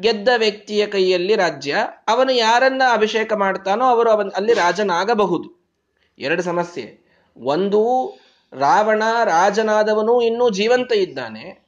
[0.00, 1.76] ಗೆದ್ದ ವ್ಯಕ್ತಿಯ ಕೈಯಲ್ಲಿ ರಾಜ್ಯ,
[2.08, 5.68] ಅವನು ಯಾರನ್ನ ಅಭಿಷೇಕ ಮಾಡ್ತಾನೋ ಅವರು ಅವನ್, ಅಲ್ಲಿ ರಾಜನಾಗಬಹುದು.
[6.18, 7.00] ಎರಡು ಸಮಸ್ಯೆ.
[7.36, 8.12] ಒಂದು,
[8.52, 11.66] ರಾವಣ ರಾಜನಾದವನು ಇನ್ನೂ ಜೀವಂತ ಇದ್ದಾನೆ.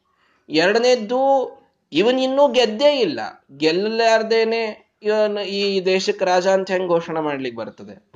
[0.49, 1.53] ಎರಡನೇದ್ದು
[1.93, 3.45] ಇವನಿನ್ನೂ ಗೆದ್ದೇ ಇಲ್ಲ.
[3.57, 8.13] ಗೆಲ್ಲಲಾರ್ದೇನೆ ಇವನು ಈ ದೇಶಕ್ಕೆ ರಾಜ ಅಂತ ಹೆಂಗ್ ಘೋಷಣೆ ಮಾಡ್ಲಿಕ್ಕೆ ಬರ್ತದೆ?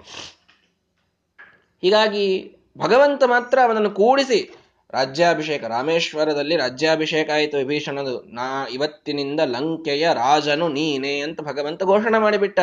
[1.82, 4.55] ಹೀಗಾಗಿ ಭಗವಂತ ಮಾತ್ರ ಅವನನ್ನು ಕೂಡಿಸಿ
[4.90, 5.64] ರಾಜ್ಯಾಭಿಷೇಕ.
[5.64, 12.60] ರಾಮೇಶ್ವರದಲ್ಲಿ ರಾಜ್ಯಾಭಿಷೇಕ ಆಯಿತು ವಿಭೀಷಣದು ನಾ ಇವತ್ತಿನಿಂದ ಲಂಕೆಯ ರಾಜನು ನೀನೇ ಅಂತ ಭಗವಂತ ಘೋಷಣೆ ಮಾಡಿಬಿಟ್ಟ.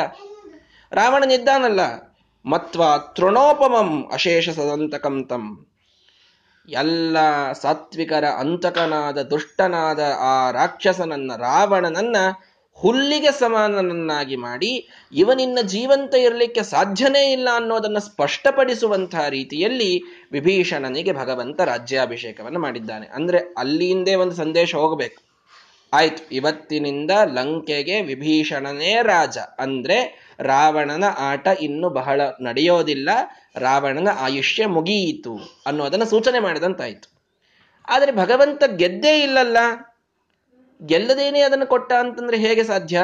[0.91, 1.79] ರಾವಣನಿದ್ದಾನಲ್ಲ
[2.45, 2.83] ಮತ್ವ
[3.15, 5.67] ತೃಣೋಪಮಂ ಅಶೇಷ ಸದಂತಕಂ ತಂ.
[6.69, 7.17] ಎಲ್ಲ
[7.51, 12.15] ಸಾತ್ವಿಕರ ಅಂತಕನಾದ ದುಷ್ಟನಾದ ಆ ರಾಕ್ಷಸನನ್ನ ರಾವಣನನ್ನ
[12.73, 23.07] ಹುಲ್ಲಿಗೆ ಸಮಾನನನ್ನಾಗಿ ಮಾಡಿ ಇವನಿನ್ನ ಜೀವಂತ ಇರಲಿಕ್ಕೆ ಸಾಧ್ಯನೇ ಇಲ್ಲ ಅನ್ನೋದನ್ನು ಸ್ಪಷ್ಟಪಡಿಸುವಂತಹ ರೀತಿಯಲ್ಲಿ ವಿಭೀಷಣನಿಗೆ ಭಗವಂತ ರಾಜ್ಯಾಭಿಷೇಕವನ್ನು ಮಾಡಿದ್ದಾನೆ.
[23.07, 25.23] ಅಂದ್ರೆ ಅಲ್ಲಿಂದೇ ಒಂದು ಸಂದೇಶ ಹೋಗಬೇಕು.
[25.93, 29.37] ಆಯ್ತು, ಇವತ್ತಿನಿಂದ ಲಂಕೆಗೆ ವಿಭೀಷಣನೇ ರಾಜ.
[29.37, 33.09] ಅಂದ್ರೆ ರಾವಣನ ಆಟ ಇನ್ನು ಬಹಳ ನಡೆಯೋದಿಲ್ಲ,
[33.55, 37.13] ರಾವಣನ ಆಯುಷ್ಯ ಮುಗಿಯಿತು ಅನ್ನೋದನ್ನ ಸೂಚನೆ ಮಾಡಿದಂತಾಯ್ತು.
[37.87, 39.57] ಆದರೆ ಭಗವಂತ ಗೆದ್ದೇ ಇಲ್ಲಲ್ಲ.
[40.85, 43.01] ಗೆಲ್ಲದೇನೆ ಅದನ್ನು ಕೊಟ್ಟ ಅಂತಂದ್ರೆ ಹೇಗೆ ಸಾಧ್ಯ?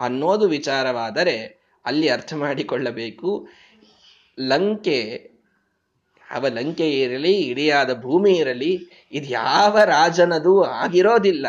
[0.00, 3.48] ಅನ್ನೋದು ವಿಚಾರವಾದರೆ ಅಲ್ಲಿ ಅರ್ಥ ಮಾಡಿಕೊಳ್ಳಬೇಕು.
[4.40, 5.30] ಲಂಕೆ,
[6.30, 11.46] ಅವ ಲಂಕೆ ಇರಲಿ, ಇಡಿಯಾದ ಭೂಮಿ ಇರಲಿ, ಇದು ಯಾವ ರಾಜನದು ಆಗಿರೋದಿಲ್ಲ.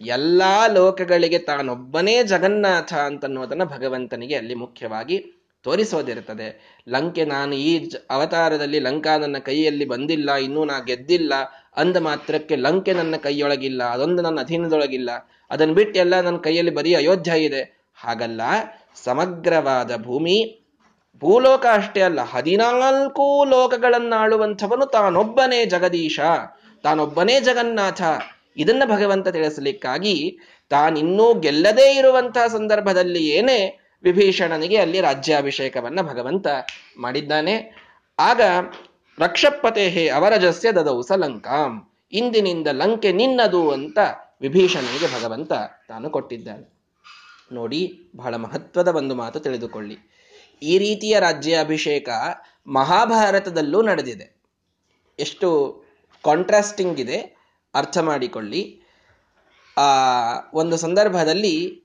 [0.00, 5.24] ಎಲ್ಲಾ ಲೋಕಗಳಿಗೆ ತಾನೊಬ್ಬನೇ ಜಗನ್ನಾಥ ಅಂತನ್ನುವುದನ್ನು ಭಗವಂತನಿಗೆ ಅಲ್ಲಿ ಮುಖ್ಯವಾಗಿ
[5.62, 6.78] ತೋರಿಸೋದಿರುತ್ತದೆ.
[6.88, 11.32] ಲಂಕೆ ನಾನು ಈ ಅವತಾರದಲ್ಲಿ ಲಂಕಾ ನನ್ನ ಕೈಯಲ್ಲಿ ಬಂದಿಲ್ಲ, ಇನ್ನೂ ನಾ ಗೆದ್ದಿಲ್ಲ
[11.76, 15.10] ಅಂದ ಮಾತ್ರಕ್ಕೆ ಲಂಕೆ ನನ್ನ ಕೈಯೊಳಗಿಲ್ಲ, ಅದೊಂದು ನನ್ನ ಅಧೀನದೊಳಗಿಲ್ಲ.
[15.50, 17.62] ಅದನ್ನು ಬಿಟ್ಟು ಎಲ್ಲ ನನ್ನ ಕೈಯಲ್ಲಿ ಬರೀ ಅಯೋಧ್ಯ ಇದೆ.
[17.98, 18.40] ಹಾಗಲ್ಲ,
[19.04, 20.38] ಸಮಗ್ರವಾದ ಭೂಮಿ,
[21.20, 26.20] ಭೂಲೋಕ ಅಷ್ಟೇ ಅಲ್ಲ, ಹದಿನಾಲ್ಕು ಲೋಕಗಳನ್ನಾಳುವಂಥವನು ತಾನೊಬ್ಬನೇ ಜಗದೀಶ,
[26.82, 28.02] ತಾನೊಬ್ಬನೇ ಜಗನ್ನಾಥ.
[28.56, 30.38] ಇದನ್ನ ಭಗವಂತ ತಿಳಿಸಲಿಕ್ಕಾಗಿ
[30.70, 33.58] ತಾನಿನ್ನೂ ಗೆಲ್ಲದೇ ಇರುವಂತಹ ಸಂದರ್ಭದಲ್ಲಿ ಏನೇ
[34.02, 36.46] ವಿಭೀಷಣನಿಗೆ ಅಲ್ಲಿ ರಾಜ್ಯಾಭಿಷೇಕವನ್ನ ಭಗವಂತ
[37.00, 37.54] ಮಾಡಿದ್ದಾನೆ.
[38.18, 38.40] ಆಗ
[39.18, 43.98] ರಕ್ಷಪತೆ ಹೇ ಅವರಜಸ್ಯ ದದೌ ಸ ಲಂಕಾಂ ಇಂದಿನಿಂದ ಲಂಕೆ ನಿನ್ನದು ಅಂತ
[44.40, 45.52] ವಿಭೀಷಣನಿಗೆ ಭಗವಂತ
[45.88, 46.76] ತಾನು ಕೊಟ್ಟಿದ್ದಾನೆ.
[47.52, 49.98] ನೋಡಿ, ಬಹಳ ಮಹತ್ವದ ಒಂದು ಮಾತು ತಿಳಿದುಕೊಳ್ಳಿ.
[50.62, 52.08] ಈ ರೀತಿಯ ರಾಜ್ಯಾಭಿಷೇಕ
[52.66, 54.36] ಮಹಾಭಾರತದಲ್ಲೂ ನಡೆದಿದೆ.
[55.18, 55.82] ಎಷ್ಟು
[56.24, 57.36] ಕಾಂಟ್ರಾಸ್ಟಿಂಗ್ ಇದೆ,
[57.74, 58.80] ಅರ್ಥ ಮಾಡಿಕೊಳ್ಳಿ.
[59.78, 59.82] ಆ,
[60.54, 61.84] ಒಂದು ಸಂದರ್ಭದಲ್ಲಿ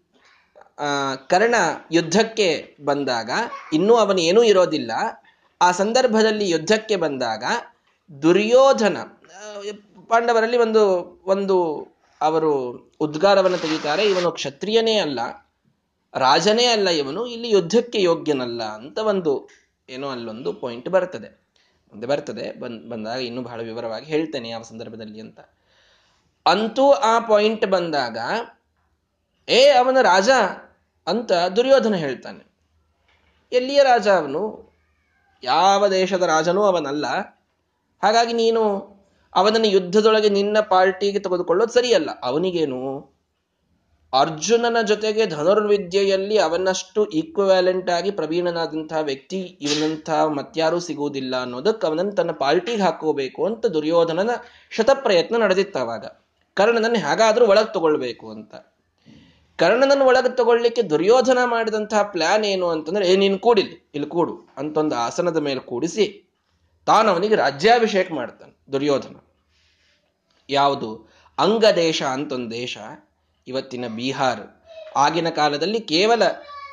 [1.27, 1.55] ಕರ್ಣ
[1.91, 3.31] ಯುದ್ಧಕ್ಕೆ ಬಂದಾಗ,
[3.73, 4.91] ಇನ್ನೂ ಅವನೇನೂ ಇರೋದಿಲ್ಲ.
[5.61, 7.43] ಆ ಸಂದರ್ಭದಲ್ಲಿ ಯುದ್ಧಕ್ಕೆ ಬಂದಾಗ
[8.21, 8.97] ದುರ್ಯೋಧನ
[10.07, 10.83] ಪಾಂಡವರಲ್ಲಿ ಒಂದು
[11.25, 11.87] ಒಂದು
[12.21, 15.19] ಅವರು ಉದ್ಗಾರವನ್ನು ತೆಗೀತಾರೆ, ಇವನು ಕ್ಷತ್ರಿಯನೇ ಅಲ್ಲ,
[16.13, 19.49] ರಾಜನೇ ಅಲ್ಲ ಇವನು, ಇಲ್ಲಿ ಯುದ್ಧಕ್ಕೆ ಯೋಗ್ಯನಲ್ಲ ಅಂತ ಒಂದು,
[19.89, 21.41] ಏನೋ ಅಲ್ಲೊಂದು ಪಾಯಿಂಟ್ ಬರ್ತದೆ.
[21.93, 25.39] ಮುಂದೆ ಬರ್ತದೆ, ಬಂದ್, ಬಂದಾಗ ಇನ್ನೂ ಬಹಳ ವಿವರವಾಗಿ ಹೇಳ್ತೇನೆ ಯಾವ ಸಂದರ್ಭದಲ್ಲಿ ಅಂತ.
[26.45, 28.17] ಅಂತೂ ಆ ಪಾಯಿಂಟ್ ಬಂದಾಗ,
[29.49, 30.29] ಏ, ಅವನ ರಾಜ
[31.07, 32.51] ಅಂತ ದುರ್ಯೋಧನ ಹೇಳ್ತಾನೆ.
[33.51, 34.70] ಎಲ್ಲಿಯ ರಾಜ ಅವನು?
[35.43, 37.05] ಯಾವ ದೇಶದ ರಾಜನೂ ಅವನಲ್ಲ.
[38.03, 38.63] ಹಾಗಾಗಿ ನೀನು
[39.35, 42.09] ಅವನನ್ನು ಯುದ್ಧದೊಳಗೆ ನಿನ್ನ ಪಾರ್ಟಿಗೆ ತೆಗೆದುಕೊಳ್ಳೋದು ಸರಿಯಲ್ಲ.
[42.23, 43.11] ಅವನಿಗೇನು?
[44.13, 52.83] ಅರ್ಜುನನ ಜೊತೆಗೆ ಧನುರ್ವಿದ್ಯೆಯಲ್ಲಿ ಅವನಷ್ಟು ಈಕ್ವವ್ಯಾಲೆಂಟ್ ಆಗಿ ಪ್ರವೀಣನಾದಂತಹ ವ್ಯಕ್ತಿ ಇವನಂತಹ ಮತ್ಯಾರೂ ಸಿಗುವುದಿಲ್ಲ ಅನ್ನೋದಕ್ಕೆ ಅವನನ್ನು ತನ್ನ ಪಾರ್ಟಿಗೆ
[52.83, 54.29] ಹಾಕೋಬೇಕು ಅಂತ ದುರ್ಯೋಧನನ
[54.71, 56.05] ಶತಪ್ರಯತ್ನ ನಡೆದಿತ್ತು ಅವಾಗ.
[56.53, 58.55] ಕರ್ಣನನ್ನು ಹೇಗಾದ್ರೂ ಒಳಗೆ ತಗೊಳ್ಬೇಕು ಅಂತ.
[59.57, 64.39] ಕರ್ಣನನ್ನು ಒಳಗೆ ತಗೊಳ್ಳಿಕ್ಕೆ ದುರ್ಯೋಧನ ಮಾಡಿದಂತಹ ಪ್ಲಾನ್ ಏನು ಅಂತಂದ್ರೆ, ಏ, ನೀನು ಕೂಡಿಲಿ ಇಲ್ಲಿ ಕೂಡು.
[64.57, 66.33] ಅಂತೊಂದು ಆಸನದ ಮೇಲೆ ಕೂಡಿಸಿ
[66.85, 69.15] ತಾನವನಿಗೆ ರಾಜ್ಯಾಭಿಷೇಕ ಮಾಡ್ತಾನೆ, ದುರ್ಯೋಧನ.
[70.49, 71.09] ಯಾವುದು?
[71.39, 72.77] ಅಂಗದೇಶ ಅಂತ ಒಂದು ದೇಶ,
[73.47, 74.63] ಇವತ್ತಿನ ಬಿಹಾರ್.
[74.95, 76.23] ಆಗಿನ ಕಾಲದಲ್ಲಿ ಕೇವಲ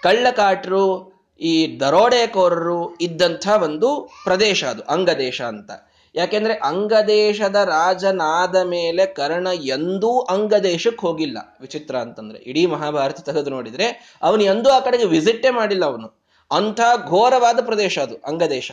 [0.03, 5.71] ಕಳ್ಳಕಾಟರು, ಈ ದರೋಡೆಕೋರರು ಇದ್ದಂಥ ಒಂದು ಪ್ರದೇಶ ಅದು, ಅಂಗದೇಶ ಅಂತ.
[6.15, 11.39] ಯಾಕೆಂದ್ರೆ ಅಂಗದೇಶದ ರಾಜನಾದ ಮೇಲೆ ಕರ್ಣ ಎಂದೂ ಅಂಗದೇಶಕ್ಕೆ ಹೋಗಿಲ್ಲ.
[11.61, 12.39] ವಿಚಿತ್ರ ಅಂತಂದ್ರೆ.
[12.39, 16.25] ಇಡೀ ಮಹಾಭಾರತ ತೆಗೆದು ನೋಡಿದ್ರೆ ಅವನು ಎಂದೂ ಆ ಕಡೆಗೆ ವಿಸಿಟ್ಟೇ ಮಾಡಿಲ್ಲ ಅವನು.
[16.53, 18.73] ಅಂಥ ಘೋರವಾದ ಪ್ರದೇಶ ಅದು, ಅಂಗದೇಶ.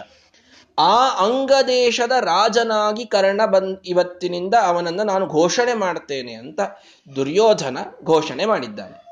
[0.80, 6.60] ಆ ಅಂಗದೇಶದ ರಾಜನಾಗಿ ಕರ್ಣ ಬಂದ್ ಇವತ್ತಿನಿಂದ ಅವನನ್ನು ನಾನು ಘೋಷಣೆ ಮಾಡ್ತೇನೆ ಅಂತ
[7.15, 9.06] ದುರ್ಯೋಧನ ಘೋಷಣೆ ಮಾಡಿದ್ದಾನೆ.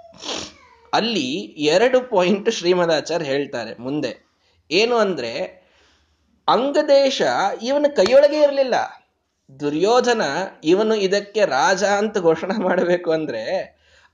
[0.93, 4.33] ಅಲ್ಲಿ ಎರಡು ಪಾಯಿಂಟ್ ಶ್ರೀಮದಾಚಾರ್ಯ ಹೇಳ್ತಾರೆ ಮುಂದೆ.
[4.71, 5.62] ಏನು ಅಂದ್ರೆ
[6.47, 7.21] ಅಂಗದೇಶ
[7.61, 8.75] ಇವನ ಕೈಯೊಳಗೆ ಇರಲಿಲ್ಲ.
[9.59, 10.21] ದುರ್ಯೋಧನ
[10.63, 13.43] ಇವನು ಇದಕ್ಕೆ ರಾಜ ಅಂತ ಘೋಷಣೆ ಮಾಡಬೇಕು ಅಂದ್ರೆ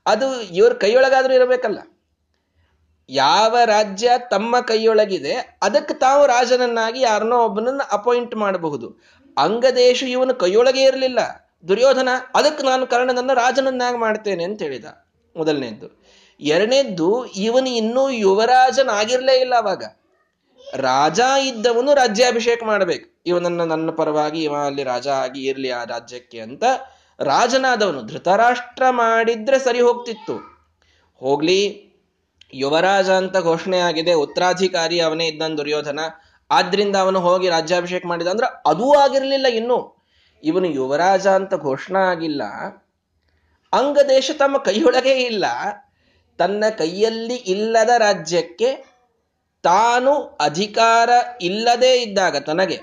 [0.06, 1.78] ಅದು ಇವ್ರ ಕೈಯೊಳಗಾದ್ರೂ ಇರಬೇಕಲ್ಲ.
[3.08, 9.02] ಯಾವ ರಾಜ್ಯ ತಮ್ಮ ಕೈಯೊಳಗಿದೆ, ಅದಕ್ಕೆ ತಾವು ರಾಜನನ್ನಾಗಿ ಯಾರನ್ನೋ ಒಬ್ಬನನ್ನ ಅಪಾಯಿಂಟ್ ಮಾಡಬಹುದು.
[9.38, 11.18] ಅಂಗದೇಶ ಇವನು ಕೈಯೊಳಗೆ ಇರಲಿಲ್ಲ.
[11.68, 14.84] ದುರ್ಯೋಧನ, ಅದಕ್ಕೆ ನಾನು ಕರ್ಣನನ್ನು ರಾಜನನ್ನಾಗಿ ಮಾಡ್ತೇನೆ ಅಂತ ಹೇಳಿದ.
[15.36, 16.02] ಮೊದಲನೇದ್ದು.
[16.40, 19.84] ಎರಡನೇದ್ದು, ಇವನು ಇನ್ನೂ ಯುವರಾಜನಾಗಿರ್ಲೇ ಇಲ್ಲ ಅವಾಗ.
[20.74, 23.22] ರಾಜ ಇದ್ದವನು ರಾಜ್ಯಾಭಿಷೇಕ ಮಾಡಬೇಕು.
[23.26, 26.64] ಇವನನ್ನ ನನ್ನ ಪರವಾಗಿ ಇವ ಅಲ್ಲಿ ರಾಜ ಆಗಿ ಇರಲಿ ಆ ರಾಜ್ಯಕ್ಕೆ ಅಂತ
[27.20, 30.60] ರಾಜನಾದವನು ಧೃತರಾಷ್ಟ್ರ ಮಾಡಿದ್ರೆ ಸರಿ ಹೋಗ್ತಿತ್ತು.
[31.16, 31.90] ಹೋಗ್ಲಿ,
[32.54, 34.12] ಯುವರಾಜ ಅಂತ ಘೋಷಣೆ ಆಗಿದೆ.
[34.12, 36.00] ಉತ್ತರಾಧಿಕಾರಿ ಅವನೇ ಇದ್ದಾನೆ ದುರ್ಯೋಧನ.
[36.50, 40.04] ಆದ್ರಿಂದ ಅವನು ಹೋಗಿ ರಾಜ್ಯಾಭಿಷೇಕ ಮಾಡಿದ ಅಂದ್ರೆ ಅದೂ ಆಗಿರಲಿಲ್ಲ ಇನ್ನು.
[40.44, 42.42] ಇವನು ಯುವರಾಜ ಅಂತ ಘೋಷಣೆ ಆಗಿಲ್ಲ.
[43.72, 45.44] ಅಂಗದೇಶ ತಮ್ಮ ಕೈಯೊಳಗೆ ಇಲ್ಲ.
[46.38, 48.89] ತನ್ನ ಕೈಯಲ್ಲಿ ಇಲ್ಲದ ರಾಜ್ಯಕ್ಕೆ
[49.62, 51.10] ತಾನು ಅಧಿಕಾರ
[51.42, 52.78] ಇಲ್ಲದೇ ಇದ್ದಾಗ, ತನಗೆ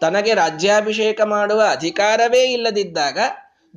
[0.00, 3.18] ತನಗೆ ರಾಜ್ಯಾಭಿಷೇಕ ಮಾಡುವ ಅಧಿಕಾರವೇ ಇಲ್ಲದಿದ್ದಾಗ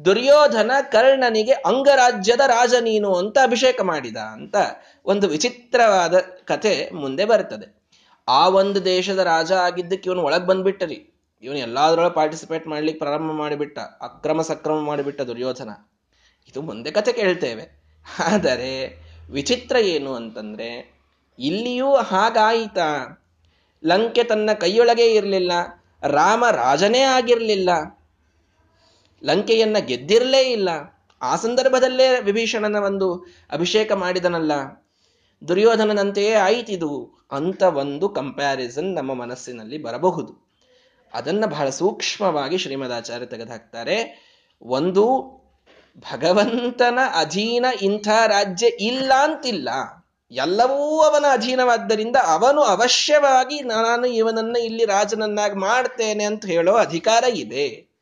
[0.06, 4.56] ದುರ್ಯೋಧನ ಕರ್ಣನಿಗೆ ಅಂಗರಾಜ್ಯದ ರಾಜ ನೀನು ಅಂತ ಅಭಿಷೇಕ ಮಾಡಿದ ಅಂತ
[5.06, 7.86] ಒಂದು ವಿಚಿತ್ರವಾದ ಕಥೆ ಮುಂದೆ ಬರ್ತದೆ
[8.28, 11.28] ಆ ಒಂದು ದೇಶದ ರಾಜ ಆಗಿದ್ದಕ್ಕೆ ಇವನು ಒಳಗೆ ಬಂದ್ಬಿಟ್ಟರಿ.
[11.44, 15.70] ಇವನು ಎಲ್ಲಾದ್ರೊಳಗೆ ಪಾರ್ಟಿಸಿಪೇಟ್ ಮಾಡ್ಲಿಕ್ಕೆ ಪ್ರಾರಂಭ ಮಾಡಿಬಿಟ್ಟ, ಅಕ್ರಮ ಸಕ್ರಮ ಮಾಡಿಬಿಟ್ಟ ದುರ್ಯೋಧನ.
[16.50, 17.86] ಇದು ಮುಂದೆ ಕಥೆ ಕೇಳ್ತೇವೆ.
[18.34, 18.72] ಆದರೆ
[19.32, 20.95] ವಿಚಿತ್ರ ಏನು ಅಂತಂದ್ರೆ
[21.40, 23.22] ಇಲ್ಲಿಯೂ ಹಾಗಾಯಿತಾ.
[23.86, 25.52] ಲಂಕೆ ತನ್ನ ಕೈಯೊಳಗೆ ಇರಲಿಲ್ಲ,
[26.04, 27.70] ರಾಮ ರಾಜನೇ ಆಗಿರಲಿಲ್ಲ.
[29.24, 30.70] ಲಂಕೆಯನ್ನ ಗೆದ್ದಿರಲೇ ಇಲ್ಲ.
[31.22, 34.52] ಆ ಸಂದರ್ಭದಲ್ಲೇ ವಿಭೀಷಣನ ಒಂದು ಅಭಿಷೇಕ ಮಾಡಿದನಲ್ಲ.
[35.48, 37.16] ದುರ್ಯೋಧನನಂತೆಯೇ ಆಯ್ತಿದು.
[37.32, 40.52] ಅಂತ ಒಂದು ಕಂಪ್ಯಾರಿಸನ್ ನಮ್ಮ ಮನಸ್ಸಿನಲ್ಲಿ ಬರಬಹುದು.
[41.14, 44.26] ಅದನ್ನ ಬಹಳ ಸೂಕ್ಷ್ಮವಾಗಿ ಶ್ರೀಮದಾಚಾರ್ಯ ತೆಗೆದುಹಾಕ್ತಾರೆ.
[44.62, 45.22] ಒಂದು
[45.98, 49.70] ಭಗವಂತನ ಅಧೀನ ಇಂಥ ರಾಜ್ಯ ಇಲ್ಲ ಅಂತಿಲ್ಲ.
[50.32, 57.96] ಎಲ್ಲವೂ ಅವನ ಅಧೀನವಾದ್ದರಿಂದ ಅವನು ಅವಶ್ಯವಾಗಿ ನಾನು ಇವನನ್ನ ಇಲ್ಲಿ ರಾಜನನ್ನಾಗಿ ಮಾಡ್ತೇನೆ ಅಂತ ಹೇಳೋ ಅಧಿಕಾರ ಇದೆ.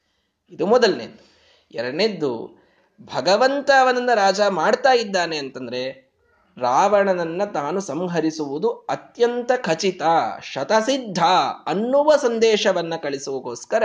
[0.49, 1.23] ಇದು ಮೊದಲನೇದು.
[1.71, 2.63] ಎರಡನೇದ್ದು
[3.01, 6.13] ಭಗವಂತ ಅವನನ್ನ ರಾಜ ಮಾಡ್ತಾ ಇದ್ದಾನೆ ಅಂತಂದ್ರೆ
[6.57, 10.01] ರಾವಣನನ್ನ ತಾನು ಸಂಹರಿಸುವುದು ಅತ್ಯಂತ ಖಚಿತ,
[10.43, 11.19] ಶತಸಿದ್ಧ
[11.65, 13.83] ಅನ್ನುವ ಸಂದೇಶವನ್ನ ಕಳಿಸುವಗೋಸ್ಕರ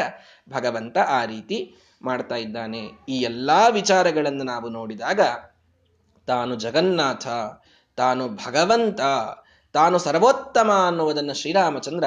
[0.51, 2.81] ಭಗವಂತ ಆ ರೀತಿ ಮಾಡ್ತಾ ಇದ್ದಾನೆ.
[3.09, 5.20] ಈ ಎಲ್ಲಾ ವಿಚಾರಗಳನ್ನು ನಾವು ನೋಡಿದಾಗ
[6.27, 7.27] ತಾನು ಜಗನ್ನಾಥ
[7.99, 9.01] ತಾನು ಭಗವಂತ,
[9.73, 12.05] ತಾನು ಸರ್ವೋತ್ತಮ ಅನ್ನುವುದನ್ನು ಶ್ರೀರಾಮಚಂದ್ರ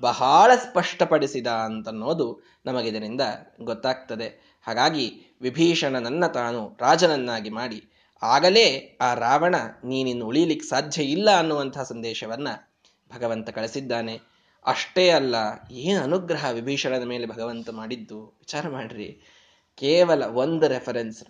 [0.00, 2.26] ಬಹಳ ಸ್ಪಷ್ಟಪಡಿಸಿದ ಅಂತನ್ನೋದು
[2.66, 3.20] ನಮಗಿದರಿಂದ
[3.62, 4.28] ಗೊತ್ತಾಗ್ತದೆ.
[4.66, 5.06] ಹಾಗಾಗಿ
[5.40, 7.80] ವಿಭೀಷಣನನ್ನ ತಾನು ರಾಜನನ್ನಾಗಿ ಮಾಡಿ,
[8.22, 12.48] ಆಗಲೇ ಆ ರಾವಣ ನೀನಿನ್ನು ಉಳಿಲಿಕ್ಕೆ ಸಾಧ್ಯ ಇಲ್ಲ ಅನ್ನುವಂತಹ ಸಂದೇಶವನ್ನ
[13.14, 14.14] ಭಗವಂತ ಕಳಿಸಿದ್ದಾನೆ.
[14.66, 15.36] ಅಷ್ಟೇ ಅಲ್ಲ,
[15.70, 18.18] ಏನು ಅನುಗ್ರಹ ವಿಭೀಷಣದ ಮೇಲೆ ಭಗವಂತ ಮಾಡಿದ್ದು?
[18.38, 19.08] ವಿಚಾರ ಮಾಡ್ರಿ.
[19.78, 21.20] ಕೇವಲ ಒಂದು ರೆಫರೆನ್ಸ್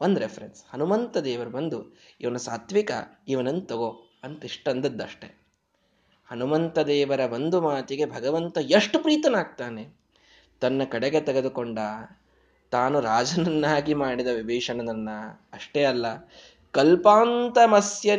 [0.00, 2.90] ಒಂದು ರೆಫರೆನ್ಸ್ ಹನುಮಂತ ದೇವರು ಬಂದು, ಇವನ ಸಾತ್ವಿಕ,
[3.28, 5.48] ಇವನನ್ನು ತಗೋ ಅಂತ ಇಷ್ಟಂದದ್ದಷ್ಟೆ.
[6.26, 9.98] ಹನುಮಂತ ದೇವರ ಒಂದು ಮಾತಿಗೆ ಭಗವಂತ ಎಷ್ಟು ಪ್ರೀತನಾಗ್ತಾನೆ.
[10.60, 11.78] ತನ್ನ ಕಡೆಗೆ ತೆಗೆದುಕೊಂಡ,
[12.70, 15.08] ತಾನು ರಾಜನನ್ನಾಗಿ ಮಾಡಿದ ವಿಭೀಷಣನನ್ನ
[15.52, 16.06] ಅಷ್ಟೇ ಅಲ್ಲ,
[16.70, 18.16] ಕಲ್ಪಾಂತಮಸ್ಯ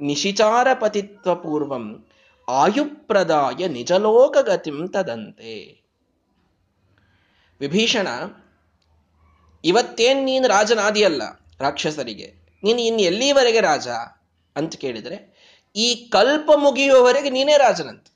[0.00, 2.06] ನಿಶಿಚಾರ ಪತಿತ್ವ ಪೂರ್ವಂ
[2.48, 5.82] ಆಯುಪ್ರದಾಯ ನಿಜಲೋಕಗತಿಂ ತದಂತೆ.
[7.60, 8.08] ವಿಭೀಷಣ
[9.64, 11.22] ಇವತ್ತೇನ್ ನೀನು ರಾಜನಾದಿಯಲ್ಲ
[11.60, 12.34] ರಾಕ್ಷಸರಿಗೆ?
[12.62, 13.88] ನೀನು ಇನ್ನು ಎಲ್ಲಿವರೆಗೆ ರಾಜ?
[14.56, 15.32] ಅಂತ ಕೇಳಿದರೆ,
[15.76, 18.06] ಈ ಕಲ್ಪ ಮುಗಿಯುವವರೆಗೆ ನೀನೇ ರಾಜನಂತ.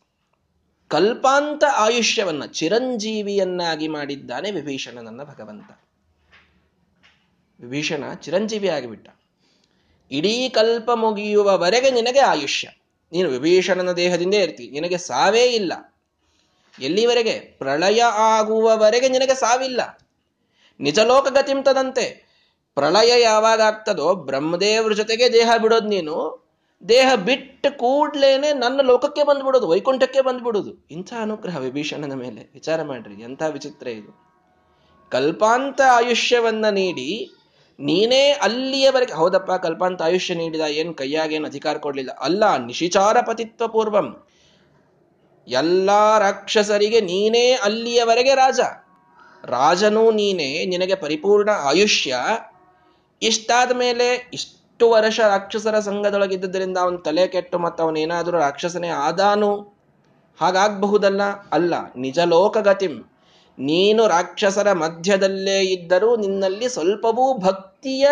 [0.88, 5.70] ಕಲ್ಪಾಂತ ಆಯುಷ್ಯವನ್ನ ಚಿರಂಜೀವಿಯನ್ನಾಗಿ ಮಾಡಿದ್ದಾನೆ ವಿಭೀಷಣನನ್ನ ಭಗವಂತ.
[7.60, 9.08] ವಿಭೀಷಣ ಚಿರಂಜೀವಿ ಆಗಿಬಿಟ್ಟ.
[10.10, 12.68] ಇಡೀ ಕಲ್ಪ ಮುಗಿಯುವವರೆಗೆ ನಿನಗೆ ಆಯುಷ್ಯ.
[13.12, 14.70] ನೀನು ವಿಭೀಷಣನ ದೇಹದಿಂದ ಇರ್ತಿ.
[14.70, 15.94] ನಿನಗೆ ಸಾವೇ ಇಲ್ಲ.
[16.80, 17.32] ಎಲ್ಲಿವರೆಗೆ?
[17.32, 19.98] ಪ್ರಳಯ ಆಗುವವರೆಗೆ ನಿನಗೆ ಸಾವಿಲ್ಲ.
[20.80, 22.26] ನಿಜಲೋಕ ಗತಿಂತದಂತೆ
[22.74, 26.46] ಪ್ರಳಯ ಯಾವಾಗ ಆಗ್ತದೋ ಬ್ರಹ್ಮದೇವ್ರ ಜೊತೆಗೆ ದೇಹ ಬಿಡೋದು ನೀನು.
[26.88, 30.86] ದೇಹ ಬಿಟ್ಟು ಕೂಡ್ಲೇನೆ ನನ್ನ ಲೋಕಕ್ಕೆ ಬಂದ್ಬಿಡೋದು, ವೈಕುಂಠಕ್ಕೆ ಬಂದ್ಬಿಡೋದು.
[30.90, 32.50] ಇಂಥ ಅನುಗ್ರಹ ವಿಭೀಷಣನ ಮೇಲೆ.
[32.54, 34.26] ವಿಚಾರ ಮಾಡ್ರಿ, ಎಂಥ ವಿಚಿತ್ರ ಇದು.
[35.10, 37.30] ಕಲ್ಪಾಂತ ಆಯುಷ್ಯವನ್ನ ನೀಡಿ,
[37.80, 42.10] ನೀನೇ ಅಲ್ಲಿಯವರೆಗೆ, ಹೌದಪ್ಪ, ಕಲ್ಪಾಂತ ಆಯುಷ್ಯ ನೀಡಿದ, ಏನ್ ಕೈಯಾಗೇನು ಅಧಿಕಾರ ಕೊಡ್ಲಿಲ್ಲ.
[42.10, 44.26] ಅಲ್ಲ, ನಿಶಿಚಾರ ಪತಿತ್ವ ಪೂರ್ವಂ.
[45.48, 48.60] ಎಲ್ಲಾ ರಾಕ್ಷಸರಿಗೆ ನೀನೇ ಅಲ್ಲಿಯವರೆಗೆ ರಾಜ.
[49.46, 52.16] ರಾಜನೂ ನೀನೇ ನಿನಗೆ ಪರಿಪೂರ್ಣ ಆಯುಷ್ಯ.
[53.22, 59.76] ಇಷ್ಟಾದ ಮೇಲೆ ಇಷ್ಟು ವರ್ಷ ರಾಕ್ಷಸರ ಸಂಘದೊಳಗಿದ್ದರಿಂದ ಅವನ ತಲೆ ಕೆಟ್ಟು ಮತ್ತು ಅವನೇನಾದರೂ ರಾಕ್ಷಸನೇ ಆದಾನು?
[60.40, 61.22] ಹಾಗಾಗಬಹುದಲ್ಲ?
[61.52, 63.10] ಅಲ್ಲ, ನಿಜ ಲೋಕಗತಿಂ.
[63.58, 68.08] ನೀನು ರಾಕ್ಷಸರ ಮಧ್ಯದಲ್ಲೇ ಇದ್ದರೂ ನಿನ್ನಲ್ಲಿ ಸ್ವಲ್ಪವೂ ಭಕ್ತಿಯ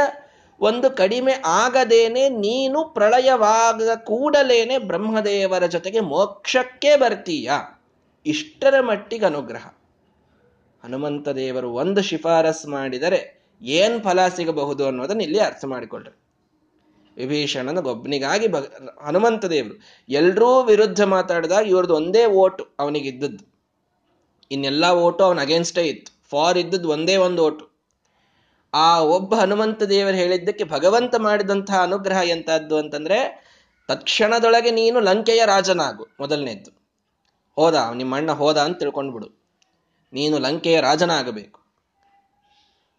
[0.60, 7.50] ಒಂದು ಕಡಿಮೆ ಆಗದೇನೆ ನೀನು ಪ್ರಳಯವಾಗದ ಕೂಡಲೇನೆ ಬ್ರಹ್ಮದೇವರ ಜೊತೆಗೆ ಮೋಕ್ಷಕ್ಕೆ ಬರ್ತೀಯ.
[8.26, 9.66] ಇಷ್ಟರ ಮಟ್ಟಿಗೆ ಅನುಗ್ರಹ.
[10.84, 16.18] ಹನುಮಂತ ದೇವರು ಒಂದು ಶಿಫಾರಸ್ ಮಾಡಿದರೆ ಏನ್ ಫಲ ಸಿಗಬಹುದು ಅನ್ನೋದನ್ನ ಇಲ್ಲಿ ಅರ್ಥ ಮಾಡಿಕೊಳ್ಳ್ರಿ
[17.16, 18.64] ವಿಭೀಷಣನ ಗೊಬ್ಬನಿಗಾಗಿ ಭಗ
[19.02, 23.44] ಹನುಮಂತ ದೇವರು ಎಲ್ರೂ ವಿರುದ್ಧ ಮಾತಾಡಿದಾಗ ಇವ್ರದ್ದು ಒಂದೇ ಓಟು ಅವನಿಗಿದ್ದದ್ದು.
[24.50, 26.28] ಇನ್ನೆಲ್ಲ ಓಟು ಅವನ ಅಗೇನ್ಸ್ಟೇ ಇತ್ತು.
[26.30, 27.70] ಫಾರ್ ಇದ್ದದ್ದು ಒಂದೇ ಒಂದು ಓಟು.
[28.74, 33.44] ಆ ಒಬ್ಬ ಹನುಮಂತ ದೇವರು ಹೇಳಿದ್ದಕ್ಕೆ ಭಗವಂತ ಮಾಡಿದಂತಹ ಅನುಗ್ರಹ ಎಂತಹದ್ದು ಅಂತಂದ್ರೆ
[33.88, 36.70] ತಕ್ಷಣದೊಳಗೆ ನೀನು ಲಂಕೆಯ ರಾಜನಾಗು ಮೊದಲನೇದ್ದು.
[37.54, 39.43] ಹೋದ, ನಿಮ್ಮ ಅಣ್ಣ ಹೋದ ಅಂತ ತಿಳ್ಕೊಂಡ್ಬಿಡು.
[40.14, 41.61] ನೀನು ಲಂಕೆಯ ರಾಜನಾಗಬೇಕು.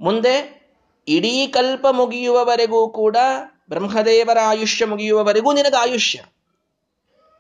[0.02, 0.66] ಮುಂದೆ
[1.08, 3.18] ಇಡೀ ಕಲ್ಪ ಮುಗಿಯುವವರೆಗೂ ಕೂಡ
[3.70, 6.24] ಬ್ರಹ್ಮದೇವರ ಆಯುಷ್ಯ ಮುಗಿಯುವವರೆಗೂ ನಿನಗೆ ಆಯುಷ್ಯ.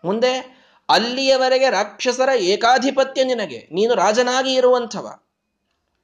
[0.06, 0.56] ಮುಂದೆ
[0.90, 3.68] ಅಲ್ಲಿಯವರೆಗೆ ರಾಕ್ಷಸರ ಏಕಾಧಿಪತ್ಯ ನಿನಗೆ.
[3.72, 5.20] ನೀನು ರಾಜನಾಗಿ ಇರುವಂಥವ.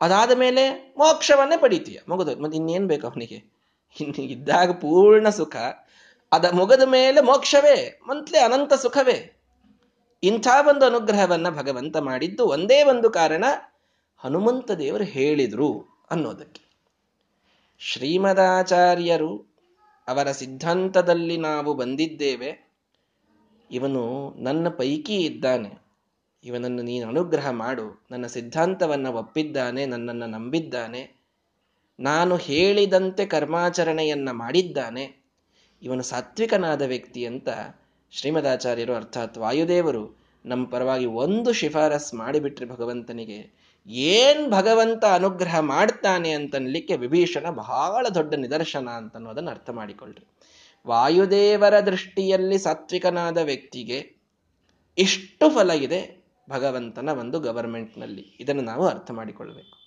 [0.02, 2.00] ಅದಾದ ಮೇಲೆ ಮೋಕ್ಷವನ್ನೇ ಪಡಿತೀಯ.
[2.10, 2.42] ಮುಗಿದು.
[2.42, 3.36] ಮತ್ತೆ ಇನ್ನೇನ್ ಬೇಕು ಅವನಿಗೆ?
[4.02, 5.56] ಇನ್ನು ಇದ್ದಾಗ ಪೂರ್ಣ ಸುಖ.
[6.32, 8.00] ಅದ ಮುಗದ ಮೇಲೆ ಮೋಕ್ಷವೇ.
[8.08, 9.41] ಮಂತ್ಲೆ ಅನಂತ ಸುಖವೇ.
[10.24, 13.46] ಇಂಥ ಒಂದು ಅನುಗ್ರಹವನ್ನ ಭಗವಂತ ಮಾಡಿದ್ದು ಒಂದೇ ಒಂದು ಕಾರಣ
[14.18, 16.62] ಹನುಮಂತ ದೇವರು ಹೇಳಿದರು ಅನ್ನೋದಕ್ಕೆ.
[17.80, 19.38] ಶ್ರೀಮದಾಚಾರ್ಯರು
[20.08, 22.72] ಅವರ ಸಿದ್ಧಾಂತದಲ್ಲಿ ನಾವು ಬಂದಿದ್ದೇವೆ.
[23.72, 25.82] ಇವನು ನನ್ನ ಪೈಕಿ ಇದ್ದಾನೆ.
[26.44, 28.06] ಇವನನ್ನು ನೀನು ಅನುಗ್ರಹ ಮಾಡು.
[28.12, 29.86] ನನ್ನ ಸಿದ್ಧಾಂತವನ್ನು ಒಪ್ಪಿದ್ದಾನೆ.
[29.86, 31.16] ನನ್ನನ್ನು ನಂಬಿದ್ದಾನೆ.
[32.00, 35.24] ನಾನು ಹೇಳಿದಂತೆ ಕರ್ಮಾಚರಣೆಯನ್ನ ಮಾಡಿದ್ದಾನೆ.
[35.82, 37.50] ಇವನು ಸಾತ್ವಿಕನಾದ ವ್ಯಕ್ತಿ ಅಂತ
[38.12, 47.50] ಶ್ರೀಮದಾಚಾರ್ಯರು ಅರ್ಥಾತ್ ವಾಯುದೇವರು ನಮ್ಮ ಪರವಾಗಿ ಒಂದು ಶಿಫಾರಸ್ ಮಾಡಿಬಿಟ್ರೆ ಭಗವಂತನಿಗೆ ಏನ್ ಭಗವಂತ ಅನುಗ್ರಹ ಮಾಡ್ತಾನೆ ಅಂತನ್ಲಿಕ್ಕೆ ವಿಭೀಷಣ
[47.50, 50.28] ಬಹಳ ದೊಡ್ಡ ನಿದರ್ಶನ ಅಂತ ಅನ್ನೋದನ್ನು ಅರ್ಥ ಮಾಡಿಕೊಳ್ಳ್ರಿ
[50.88, 54.22] ವಾಯುದೇವರ ದೃಷ್ಟಿಯಲ್ಲಿ ಸಾತ್ವಿಕನಾದ ವ್ಯಕ್ತಿಗೆ
[54.98, 58.38] ಇಷ್ಟು ಫಲ ಇದೆ ಭಗವಂತನ ಒಂದು ಗವರ್ಮೆಂಟ್ನಲ್ಲಿ.
[58.40, 59.78] ಇದನ್ನು ನಾವು ಅರ್ಥ ಮಾಡಿಕೊಳ್ಬೇಕು.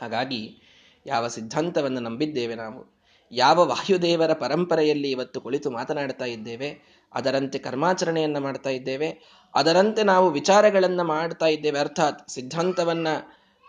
[0.00, 0.58] ಹಾಗಾಗಿ
[1.06, 2.99] ಯಾವ ಸಿದ್ಧಾಂತವನ್ನು ನಂಬಿದ್ದೇವೆ ನಾವು?
[3.32, 9.18] ಯಾವ ವಾಯುದೇವರ ಪರಂಪರೆಯಲ್ಲಿ ಇವತ್ತು ಕುಳಿತು ಮಾತನಾಡ್ತಾ ಇದ್ದೇವೆ, ಅದರಂತೆ ಕರ್ಮಾಚರಣೆಯನ್ನು ಮಾಡ್ತಾ ಇದ್ದೇವೆ,
[9.54, 13.08] ಅದರಂತೆ ನಾವು ವಿಚಾರಗಳನ್ನು ಮಾಡ್ತಾ ಇದ್ದೇವೆ, ಅರ್ಥಾತ್ ಸಿದ್ಧಾಂತವನ್ನ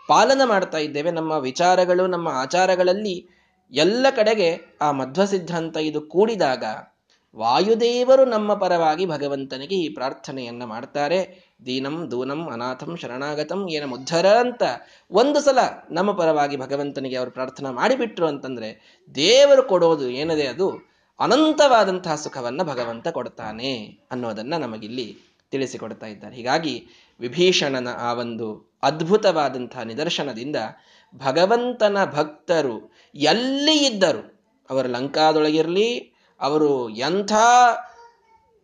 [0.08, 3.28] ಪಾಲನ ಮಾಡ್ತಾ ಇದ್ದೇವೆ, ನಮ್ಮ ವಿಚಾರಗಳು, ನಮ್ಮ ಆಚಾರಗಳಲ್ಲಿ
[3.72, 6.64] ಎಲ್ಲ ಕಡೆಗೆ ಆ ಮಧ್ವ ಸಿದ್ಧಾಂತ ಇದು ಕೂಡಿದಾಗ
[7.36, 11.52] ವಾಯುದೇವರು ನಮ್ಮ ಪರವಾಗಿ ಭಗವಂತನಿಗೆ ಈ ಪ್ರಾರ್ಥನೆಯನ್ನ ಮಾಡ್ತಾರೆ.
[11.66, 14.62] ದೀನಂ, ದೂನಂ, ಅನಾಥಂ, ಶರಣಾಗತಂ, ಏನ ಮುದ್ಧರ ಅಂತ
[15.10, 15.58] ಒಂದು ಸಲ
[15.90, 20.92] ನಮ್ಮ ಪರವಾಗಿ ಭಗವಂತನಿಗೆ ಅವರು ಪ್ರಾರ್ಥನೆ ಮಾಡಿಬಿಟ್ರು ಅಂತಂದ್ರೆ ದೇವರು ಕೊಡೋದು ಏನಿದೆ ಅದು?
[21.20, 25.18] ಅನಂತವಾದಂತಹ ಸುಖವನ್ನ ಭಗವಂತ ಕೊಡ್ತಾನೆ ಅನ್ನೋದನ್ನ ನಮಗಿಲ್ಲಿ
[25.50, 26.36] ತಿಳಿಸಿಕೊಡ್ತಾ ಇದ್ದಾರೆ.
[26.36, 26.86] ಹೀಗಾಗಿ
[27.20, 30.56] ವಿಭೀಷಣನ ಆ ಒಂದು ಅದ್ಭುತವಾದಂತಹ ನಿದರ್ಶನದಿಂದ
[31.16, 34.40] ಭಗವಂತನ ಭಕ್ತರು ಎಲ್ಲಿ ಇದ್ದರು?
[34.70, 36.11] ಅವರು ಲಂಕಾದೊಳಗಿರಲಿ
[36.42, 37.32] ಅವರು ಎಂಥ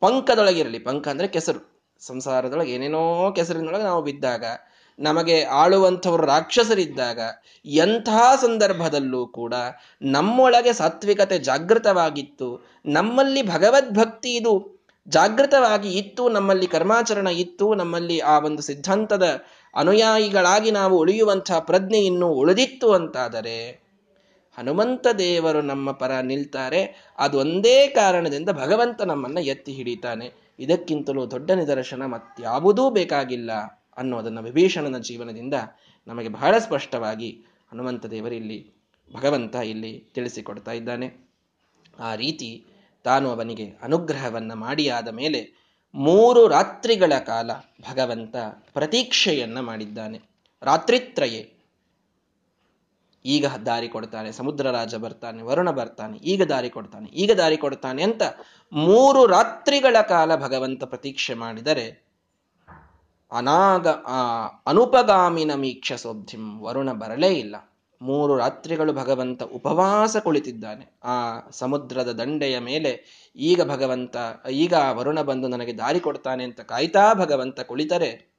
[0.01, 1.81] ಪಂಕದೊಳಗಿರಲಿ, ಪಂಕ ಅಂದ್ರೆ ಕೆಸರು.
[2.07, 4.45] ಸಂಸಾರದೊಳಗೆ ಏನೇನೋ ಕೆಸರಿನೊಳಗೆ ನಾವು ಬಿದ್ದಾಗ,
[4.99, 7.21] ನಮಗೆ ಆಳುವಂಥವರು ರಾಕ್ಷಸರಿದ್ದಾಗ,
[7.64, 8.09] ಎಂಥ
[8.41, 9.55] ಸಂದರ್ಭದಲ್ಲೂ ಕೂಡ
[10.03, 12.69] ನಮ್ಮೊಳಗೆ ಸಾತ್ವಿಕತೆ ಜಾಗೃತವಾಗಿತ್ತು.
[12.87, 14.79] ನಮ್ಮಲ್ಲಿ ಭಗವದ್ಭಕ್ತಿ ಇದು.
[15.09, 19.43] ಜಾಗೃತವಾಗಿ ಇತ್ತು, ನಮ್ಮಲ್ಲಿ ಕರ್ಮಾಚರಣ ಇತ್ತು, ನಮ್ಮಲ್ಲಿ ಆ ಒಂದು ಸಿದ್ಧಾಂತದ
[19.77, 23.88] ಅನುಯಾಯಿಗಳಾಗಿ ನಾವು ಉಳಿಯುವಂತಹ ಪ್ರಜ್ಞೆ ಇನ್ನೂ ಉಳಿದಿತ್ತು ಅಂತಾದರೆ
[24.59, 27.12] ಹನುಮಂತ ದೇವರು ನಮ್ಮ ಪರ ನಿಲ್ತಾರೆ.
[27.18, 30.33] ಅದು ಒಂದೇ ಕಾರಣದಿಂದ ಭಗವಂತ ನಮ್ಮನ್ನ ಎತ್ತಿ ಹಿಡಿತಾನೆ.
[30.59, 33.53] ಇದಕ್ಕಿಂತಲೂ ದೊಡ್ಡ ನಿದರ್ಶನ ಮತ್ಯಾವುದೂ ಬೇಕಾಗಿಲ್ಲ
[33.97, 35.55] ಅನ್ನೋದನ್ನು ವಿಭೀಷಣನ ಜೀವನದಿಂದ
[36.07, 38.73] ನಮಗೆ ಬಹಳ ಸ್ಪಷ್ಟವಾಗಿ ಹನುಮಂತ ದೇವರು ಇಲ್ಲಿ,
[39.12, 41.31] ಭಗವಂತ ಇಲ್ಲಿ ತಿಳಿಸಿಕೊಡ್ತಾ ಇದ್ದಾನೆ.
[42.01, 42.66] ಆ ರೀತಿ
[43.05, 44.53] ತಾನು ಅವನಿಗೆ ಅನುಗ್ರಹವನ್ನ
[44.94, 45.59] ಆದ ಮೇಲೆ
[45.94, 47.53] ಮೂರು ರಾತ್ರಿಗಳ ಕಾಲ
[47.90, 48.37] ಭಗವಂತ
[48.73, 50.21] ಪ್ರತೀಕ್ಷೆಯನ್ನ ಮಾಡಿದ್ದಾನೆ.
[50.62, 51.53] ರಾತ್ರಿತ್ರಯೇ
[53.25, 58.23] ಈಗ ದಾರಿ ಕೊಡ್ತಾನೆ, ಸಮುದ್ರ ರಾಜ ಬರ್ತಾನೆ, ವರುಣ ಬರ್ತಾನೆ, ಈಗ ದಾರಿ ಕೊಡ್ತಾನೆ, ಈಗ ದಾರಿ ಕೊಡ್ತಾನೆ ಅಂತ
[58.73, 62.09] ಮೂರು ರಾತ್ರಿಗಳ ಕಾಲ ಭಗವಂತ ಪ್ರತೀಕ್ಷೆ ಮಾಡಿದರೆ,
[63.33, 67.57] ಅನಾಗ, ಆ, ಅನುಪಗಾಮಿನ ಮೀಕ್ಷ ಸೋಬ್ಧಿಂ ವರುಣ ಬರಲೇ ಇಲ್ಲ.
[68.03, 70.99] ಮೂರು ರಾತ್ರಿಗಳು ಭಗವಂತ ಉಪವಾಸ ಕುಳಿತಿದ್ದಾನೆ.
[71.05, 74.17] ಆ ಸಮುದ್ರದ ದಂಡೆಯ ಮೇಲೆ ಈಗ ಭಗವಂತ,
[74.51, 78.33] ಈಗ ವರುಣ ಬಂದು ನನಗೆ ದಾರಿ ಕೊಡ್ತಾನೆ ಅಂತ ಕಾಯ್ತಾ ಭಗವಂತ ಕುಳಿತರೆ,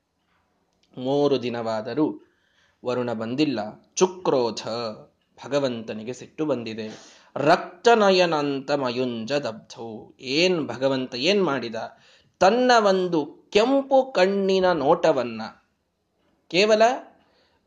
[0.98, 2.29] ಮೂರು ದಿನವಾದರೂ
[2.86, 3.60] ವರುಣ ಬಂದಿಲ್ಲ.
[3.96, 4.68] ಚುಕ್ರೋಧ
[5.46, 7.20] ಭಗವಂತನಿಗೆ ಸಿಟ್ಟು ಬಂದಿದೆ.
[7.36, 10.12] ರಕ್ತನಯನಂತ ಮಯುಂಜ ದಬ್ಧೌ.
[10.20, 11.76] ಏನ್ ಭಗವಂತ ಏನ್ ಮಾಡಿದ?
[12.40, 15.42] ತನ್ನ ಒಂದು ಕೆಂಪು ಕಣ್ಣಿನ ನೋಟವನ್ನ.
[16.48, 16.82] ಕೇವಲ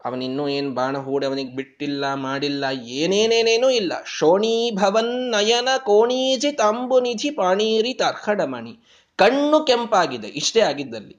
[0.05, 3.92] ಅವನಿನ್ನೂ ಏನ್ ಬಾಣ ಹೂಡಿ ಅವನಿಗೆ ಬಿಟ್ಟಿಲ್ಲ, ಮಾಡಿಲ್ಲ, ಏನೇನೇನೇನೂ ಇಲ್ಲ.
[4.07, 8.79] ಶೋಣೀಭವನ್ ನಯನ ಕೋಣೀಜಿ ತಾಂಬುನಿಧಿ ಪಾಣೀರಿ ತರ್ಹಡಮಣಿ
[9.16, 11.16] ಕಣ್ಣು ಕೆಂಪಾಗಿದೆ, ಇಷ್ಟೇ ಆಗಿದ್ದಲ್ಲಿ.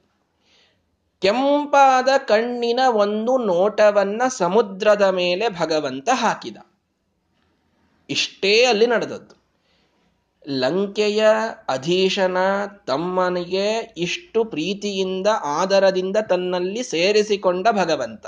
[1.20, 6.56] ಕೆಂಪಾದ ಕಣ್ಣಿನ ಒಂದು ನೋಟವನ್ನ ಸಮುದ್ರದ ಮೇಲೆ ಭಗವಂತ ಹಾಕಿದ.
[8.10, 9.44] ಇಷ್ಟೇ ಅಲ್ಲಿ ನಡೆದದ್ದು.
[10.48, 11.26] ಲಂಕೆಯ
[11.68, 12.36] ಅಧೀಶನ
[12.86, 18.26] ತಮ್ಮನಿಗೆ ಇಷ್ಟು ಪ್ರೀತಿಯಿಂದ, ಆದರದಿಂದ ತನ್ನಲ್ಲಿ ಸೇರಿಸಿಕೊಂಡ ಭಗವಂತ,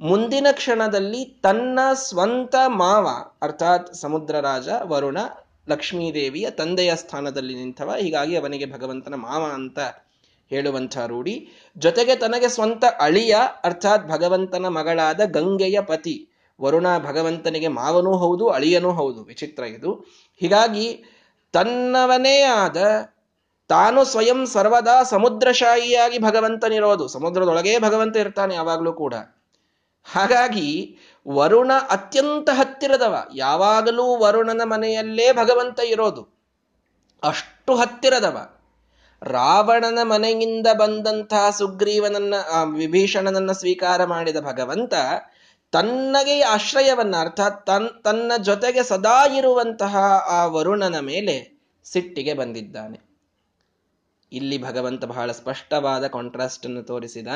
[0.00, 3.08] ಮುಂದಿನ ಕ್ಷಣದಲ್ಲಿ ತನ್ನ ಸ್ವಂತ ಮಾವ,
[3.42, 5.18] ಅರ್ಥಾತ್ ಸಮುದ್ರರಾಜ ವರುಣ,
[5.68, 9.78] ಲಕ್ಷ್ಮೀದೇವಿಯ ತಂದೆಯ ಸ್ಥಾನದಲ್ಲಿ ನಿಂತವ, ಹೀಗಾಗಿ ಅವನಿಗೆ ಭಗವಂತನ ಮಾವ ಅಂತ
[10.50, 11.48] ಹೇಳುವಂಥ ರೂಢಿ.
[11.78, 16.28] ಜೊತೆಗೆ ತನಗೆ ಸ್ವಂತ ಅಳಿಯ, ಅರ್ಥಾತ್ ಭಗವಂತನ ಮಗಳಾದ ಗಂಗೆಯ ಪತಿ.
[16.62, 19.22] ವರುಣ ಭಗವಂತನಿಗೆ ಮಾವನೂ ಹೌದು, ಅಳಿಯನೂ ಹೌದು.
[19.24, 19.92] ವಿಚಿತ್ರ ಇದು.
[20.40, 21.04] ಹೀಗಾಗಿ
[21.52, 22.76] ತನ್ನವನೇ ಆದ,
[23.68, 27.08] ತಾನು ಸ್ವಯಂ ಸರ್ವದಾ ಸಮುದ್ರಶಾಹಿಯಾಗಿ ಭಗವಂತನಿರೋದು.
[27.08, 29.14] ಸಮುದ್ರದೊಳಗೇ ಭಗವಂತ ಇರ್ತಾನೆ ಯಾವಾಗಲೂ ಕೂಡ.
[30.12, 30.96] ಹಾಗಾಗಿ
[31.28, 33.16] ವರುಣ ಅತ್ಯಂತ ಹತ್ತಿರದವ.
[33.34, 36.28] ಯಾವಾಗಲೂ ವರುಣನ ಮನೆಯಲ್ಲೇ ಭಗವಂತ ಇರೋದು.
[37.22, 38.55] ಅಷ್ಟು ಹತ್ತಿರದವ.
[39.22, 42.34] ರಾವಣನ ಮನೆಯಿಂದ ಬಂದಂತಹ ಸುಗ್ರೀವನನ್ನ
[42.74, 44.94] ವಿಭೀಷಣನನ್ನ ಸ್ವೀಕಾರ ಮಾಡಿದ ಭಗವಂತ
[45.72, 49.96] ತನ್ನಗೆ ಆಶ್ರಯವನ್ನ, ಅರ್ಥಾತ್ ತನ್, ತನ್ನ ಜೊತೆಗೆ ಸದಾ ಇರುವಂತಹ
[50.28, 53.00] ಆ ವರುಣನ ಮೇಲೆ ಸಿಟ್ಟಿಗೆ ಬಂದಿದ್ದಾನೆ.
[54.32, 57.26] ಇಲ್ಲಿ ಭಗವಂತ ಬಹಳ ಸ್ಪಷ್ಟವಾದ ಕಾಂಟ್ರಾಸ್ಟ್ ಅನ್ನು ತೋರಿಸಿದ,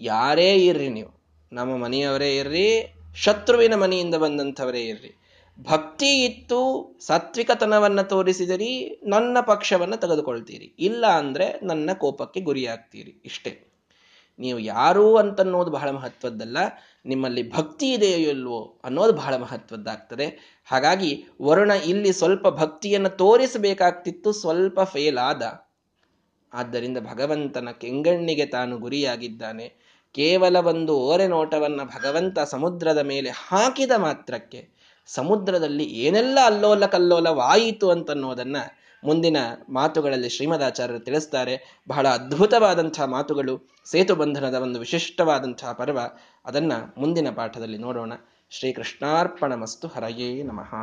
[0.00, 5.25] ಯಾರೇ ಇರ್ರಿ ನೀವು, ನಮ್ಮ ಮನೆಯವರೇ ಇರ್ರಿ, ಶತ್ರುವಿನ ಮನೆಯಿಂದ ಬಂದಂಥವರೇ ಇರ್ರಿ.
[5.62, 10.74] ಭಕ್ತಿ ಇತ್ತು ಸಾತ್ವಿಕತನವನ್ನು ತೋರಿಸಿದರಿ ನನ್ನ ಪಕ್ಷವನ್ನ ತೆಗೆದುಕೊಳ್ತೀರಿ.
[10.78, 13.22] ಇಲ್ಲ ಅಂದರೆ ನನ್ನ ಕೋಪಕ್ಕೆ ಗುರಿಯಾಗ್ತೀರಿ.
[13.24, 13.62] ಇಷ್ಟೇ.
[14.38, 16.56] ನೀವು ಯಾರು ಅಂತನ್ನೋದು ಬಹಳ ಮಹತ್ವದ್ದಲ್ಲ.
[17.06, 20.56] ನಿಮ್ಮಲ್ಲಿ ಭಕ್ತಿ ಇದೆಯೋ ಇಲ್ವೋ ಅನ್ನೋದು ಬಹಳ ಮಹತ್ವದ್ದಾಗ್ತದೆ.
[20.64, 25.66] ಹಾಗಾಗಿ ವರುಣ ಇಲ್ಲಿ ಸ್ವಲ್ಪ ಭಕ್ತಿಯನ್ನು ತೋರಿಸಬೇಕಾಗ್ತಿತ್ತು, ಸ್ವಲ್ಪ ಫೇಲ್ ಆದ.
[26.52, 29.86] ಆದ್ದರಿಂದ ಭಗವಂತನ ಕೆಂಗಣ್ಣಿಗೆ ತಾನು ಗುರಿಯಾಗಿದ್ದಾನೆ.
[30.12, 34.75] ಕೇವಲ ಒಂದು ಓರೆ ನೋಟವನ್ನು ಭಗವಂತ ಸಮುದ್ರದ ಮೇಲೆ ಹಾಕಿದ ಮಾತ್ರಕ್ಕೆ
[35.06, 38.56] ಸಮುದ್ರದಲ್ಲಿ ಏನೆಲ್ಲ ಅಲ್ಲೋಲ ಕಲ್ಲೋಲವಾಯಿತು ಅಂತನ್ನೋದನ್ನ
[39.04, 39.36] ಮುಂದಿನ
[39.68, 41.80] ಮಾತುಗಳಲ್ಲಿ ಶ್ರೀಮದಾಚಾರ್ಯರು ತಿಳಿಸ್ತಾರೆ.
[41.88, 45.98] ಬಹಳ ಅದ್ಭುತವಾದಂತಹ ಮಾತುಗಳು, ಸೇತು ಬಂಧನದ ಒಂದು ವಿಶಿಷ್ಟವಾದಂತಹ ಪರ್ವ.
[46.44, 48.12] ಅದನ್ನ ಮುಂದಿನ ಪಾಠದಲ್ಲಿ ನೋಡೋಣ.
[48.50, 50.76] ಶ್ರೀಕೃಷ್ಣಾರ್ಪಣ ಮಸ್ತು ಹರಯೇ ನಮಃ.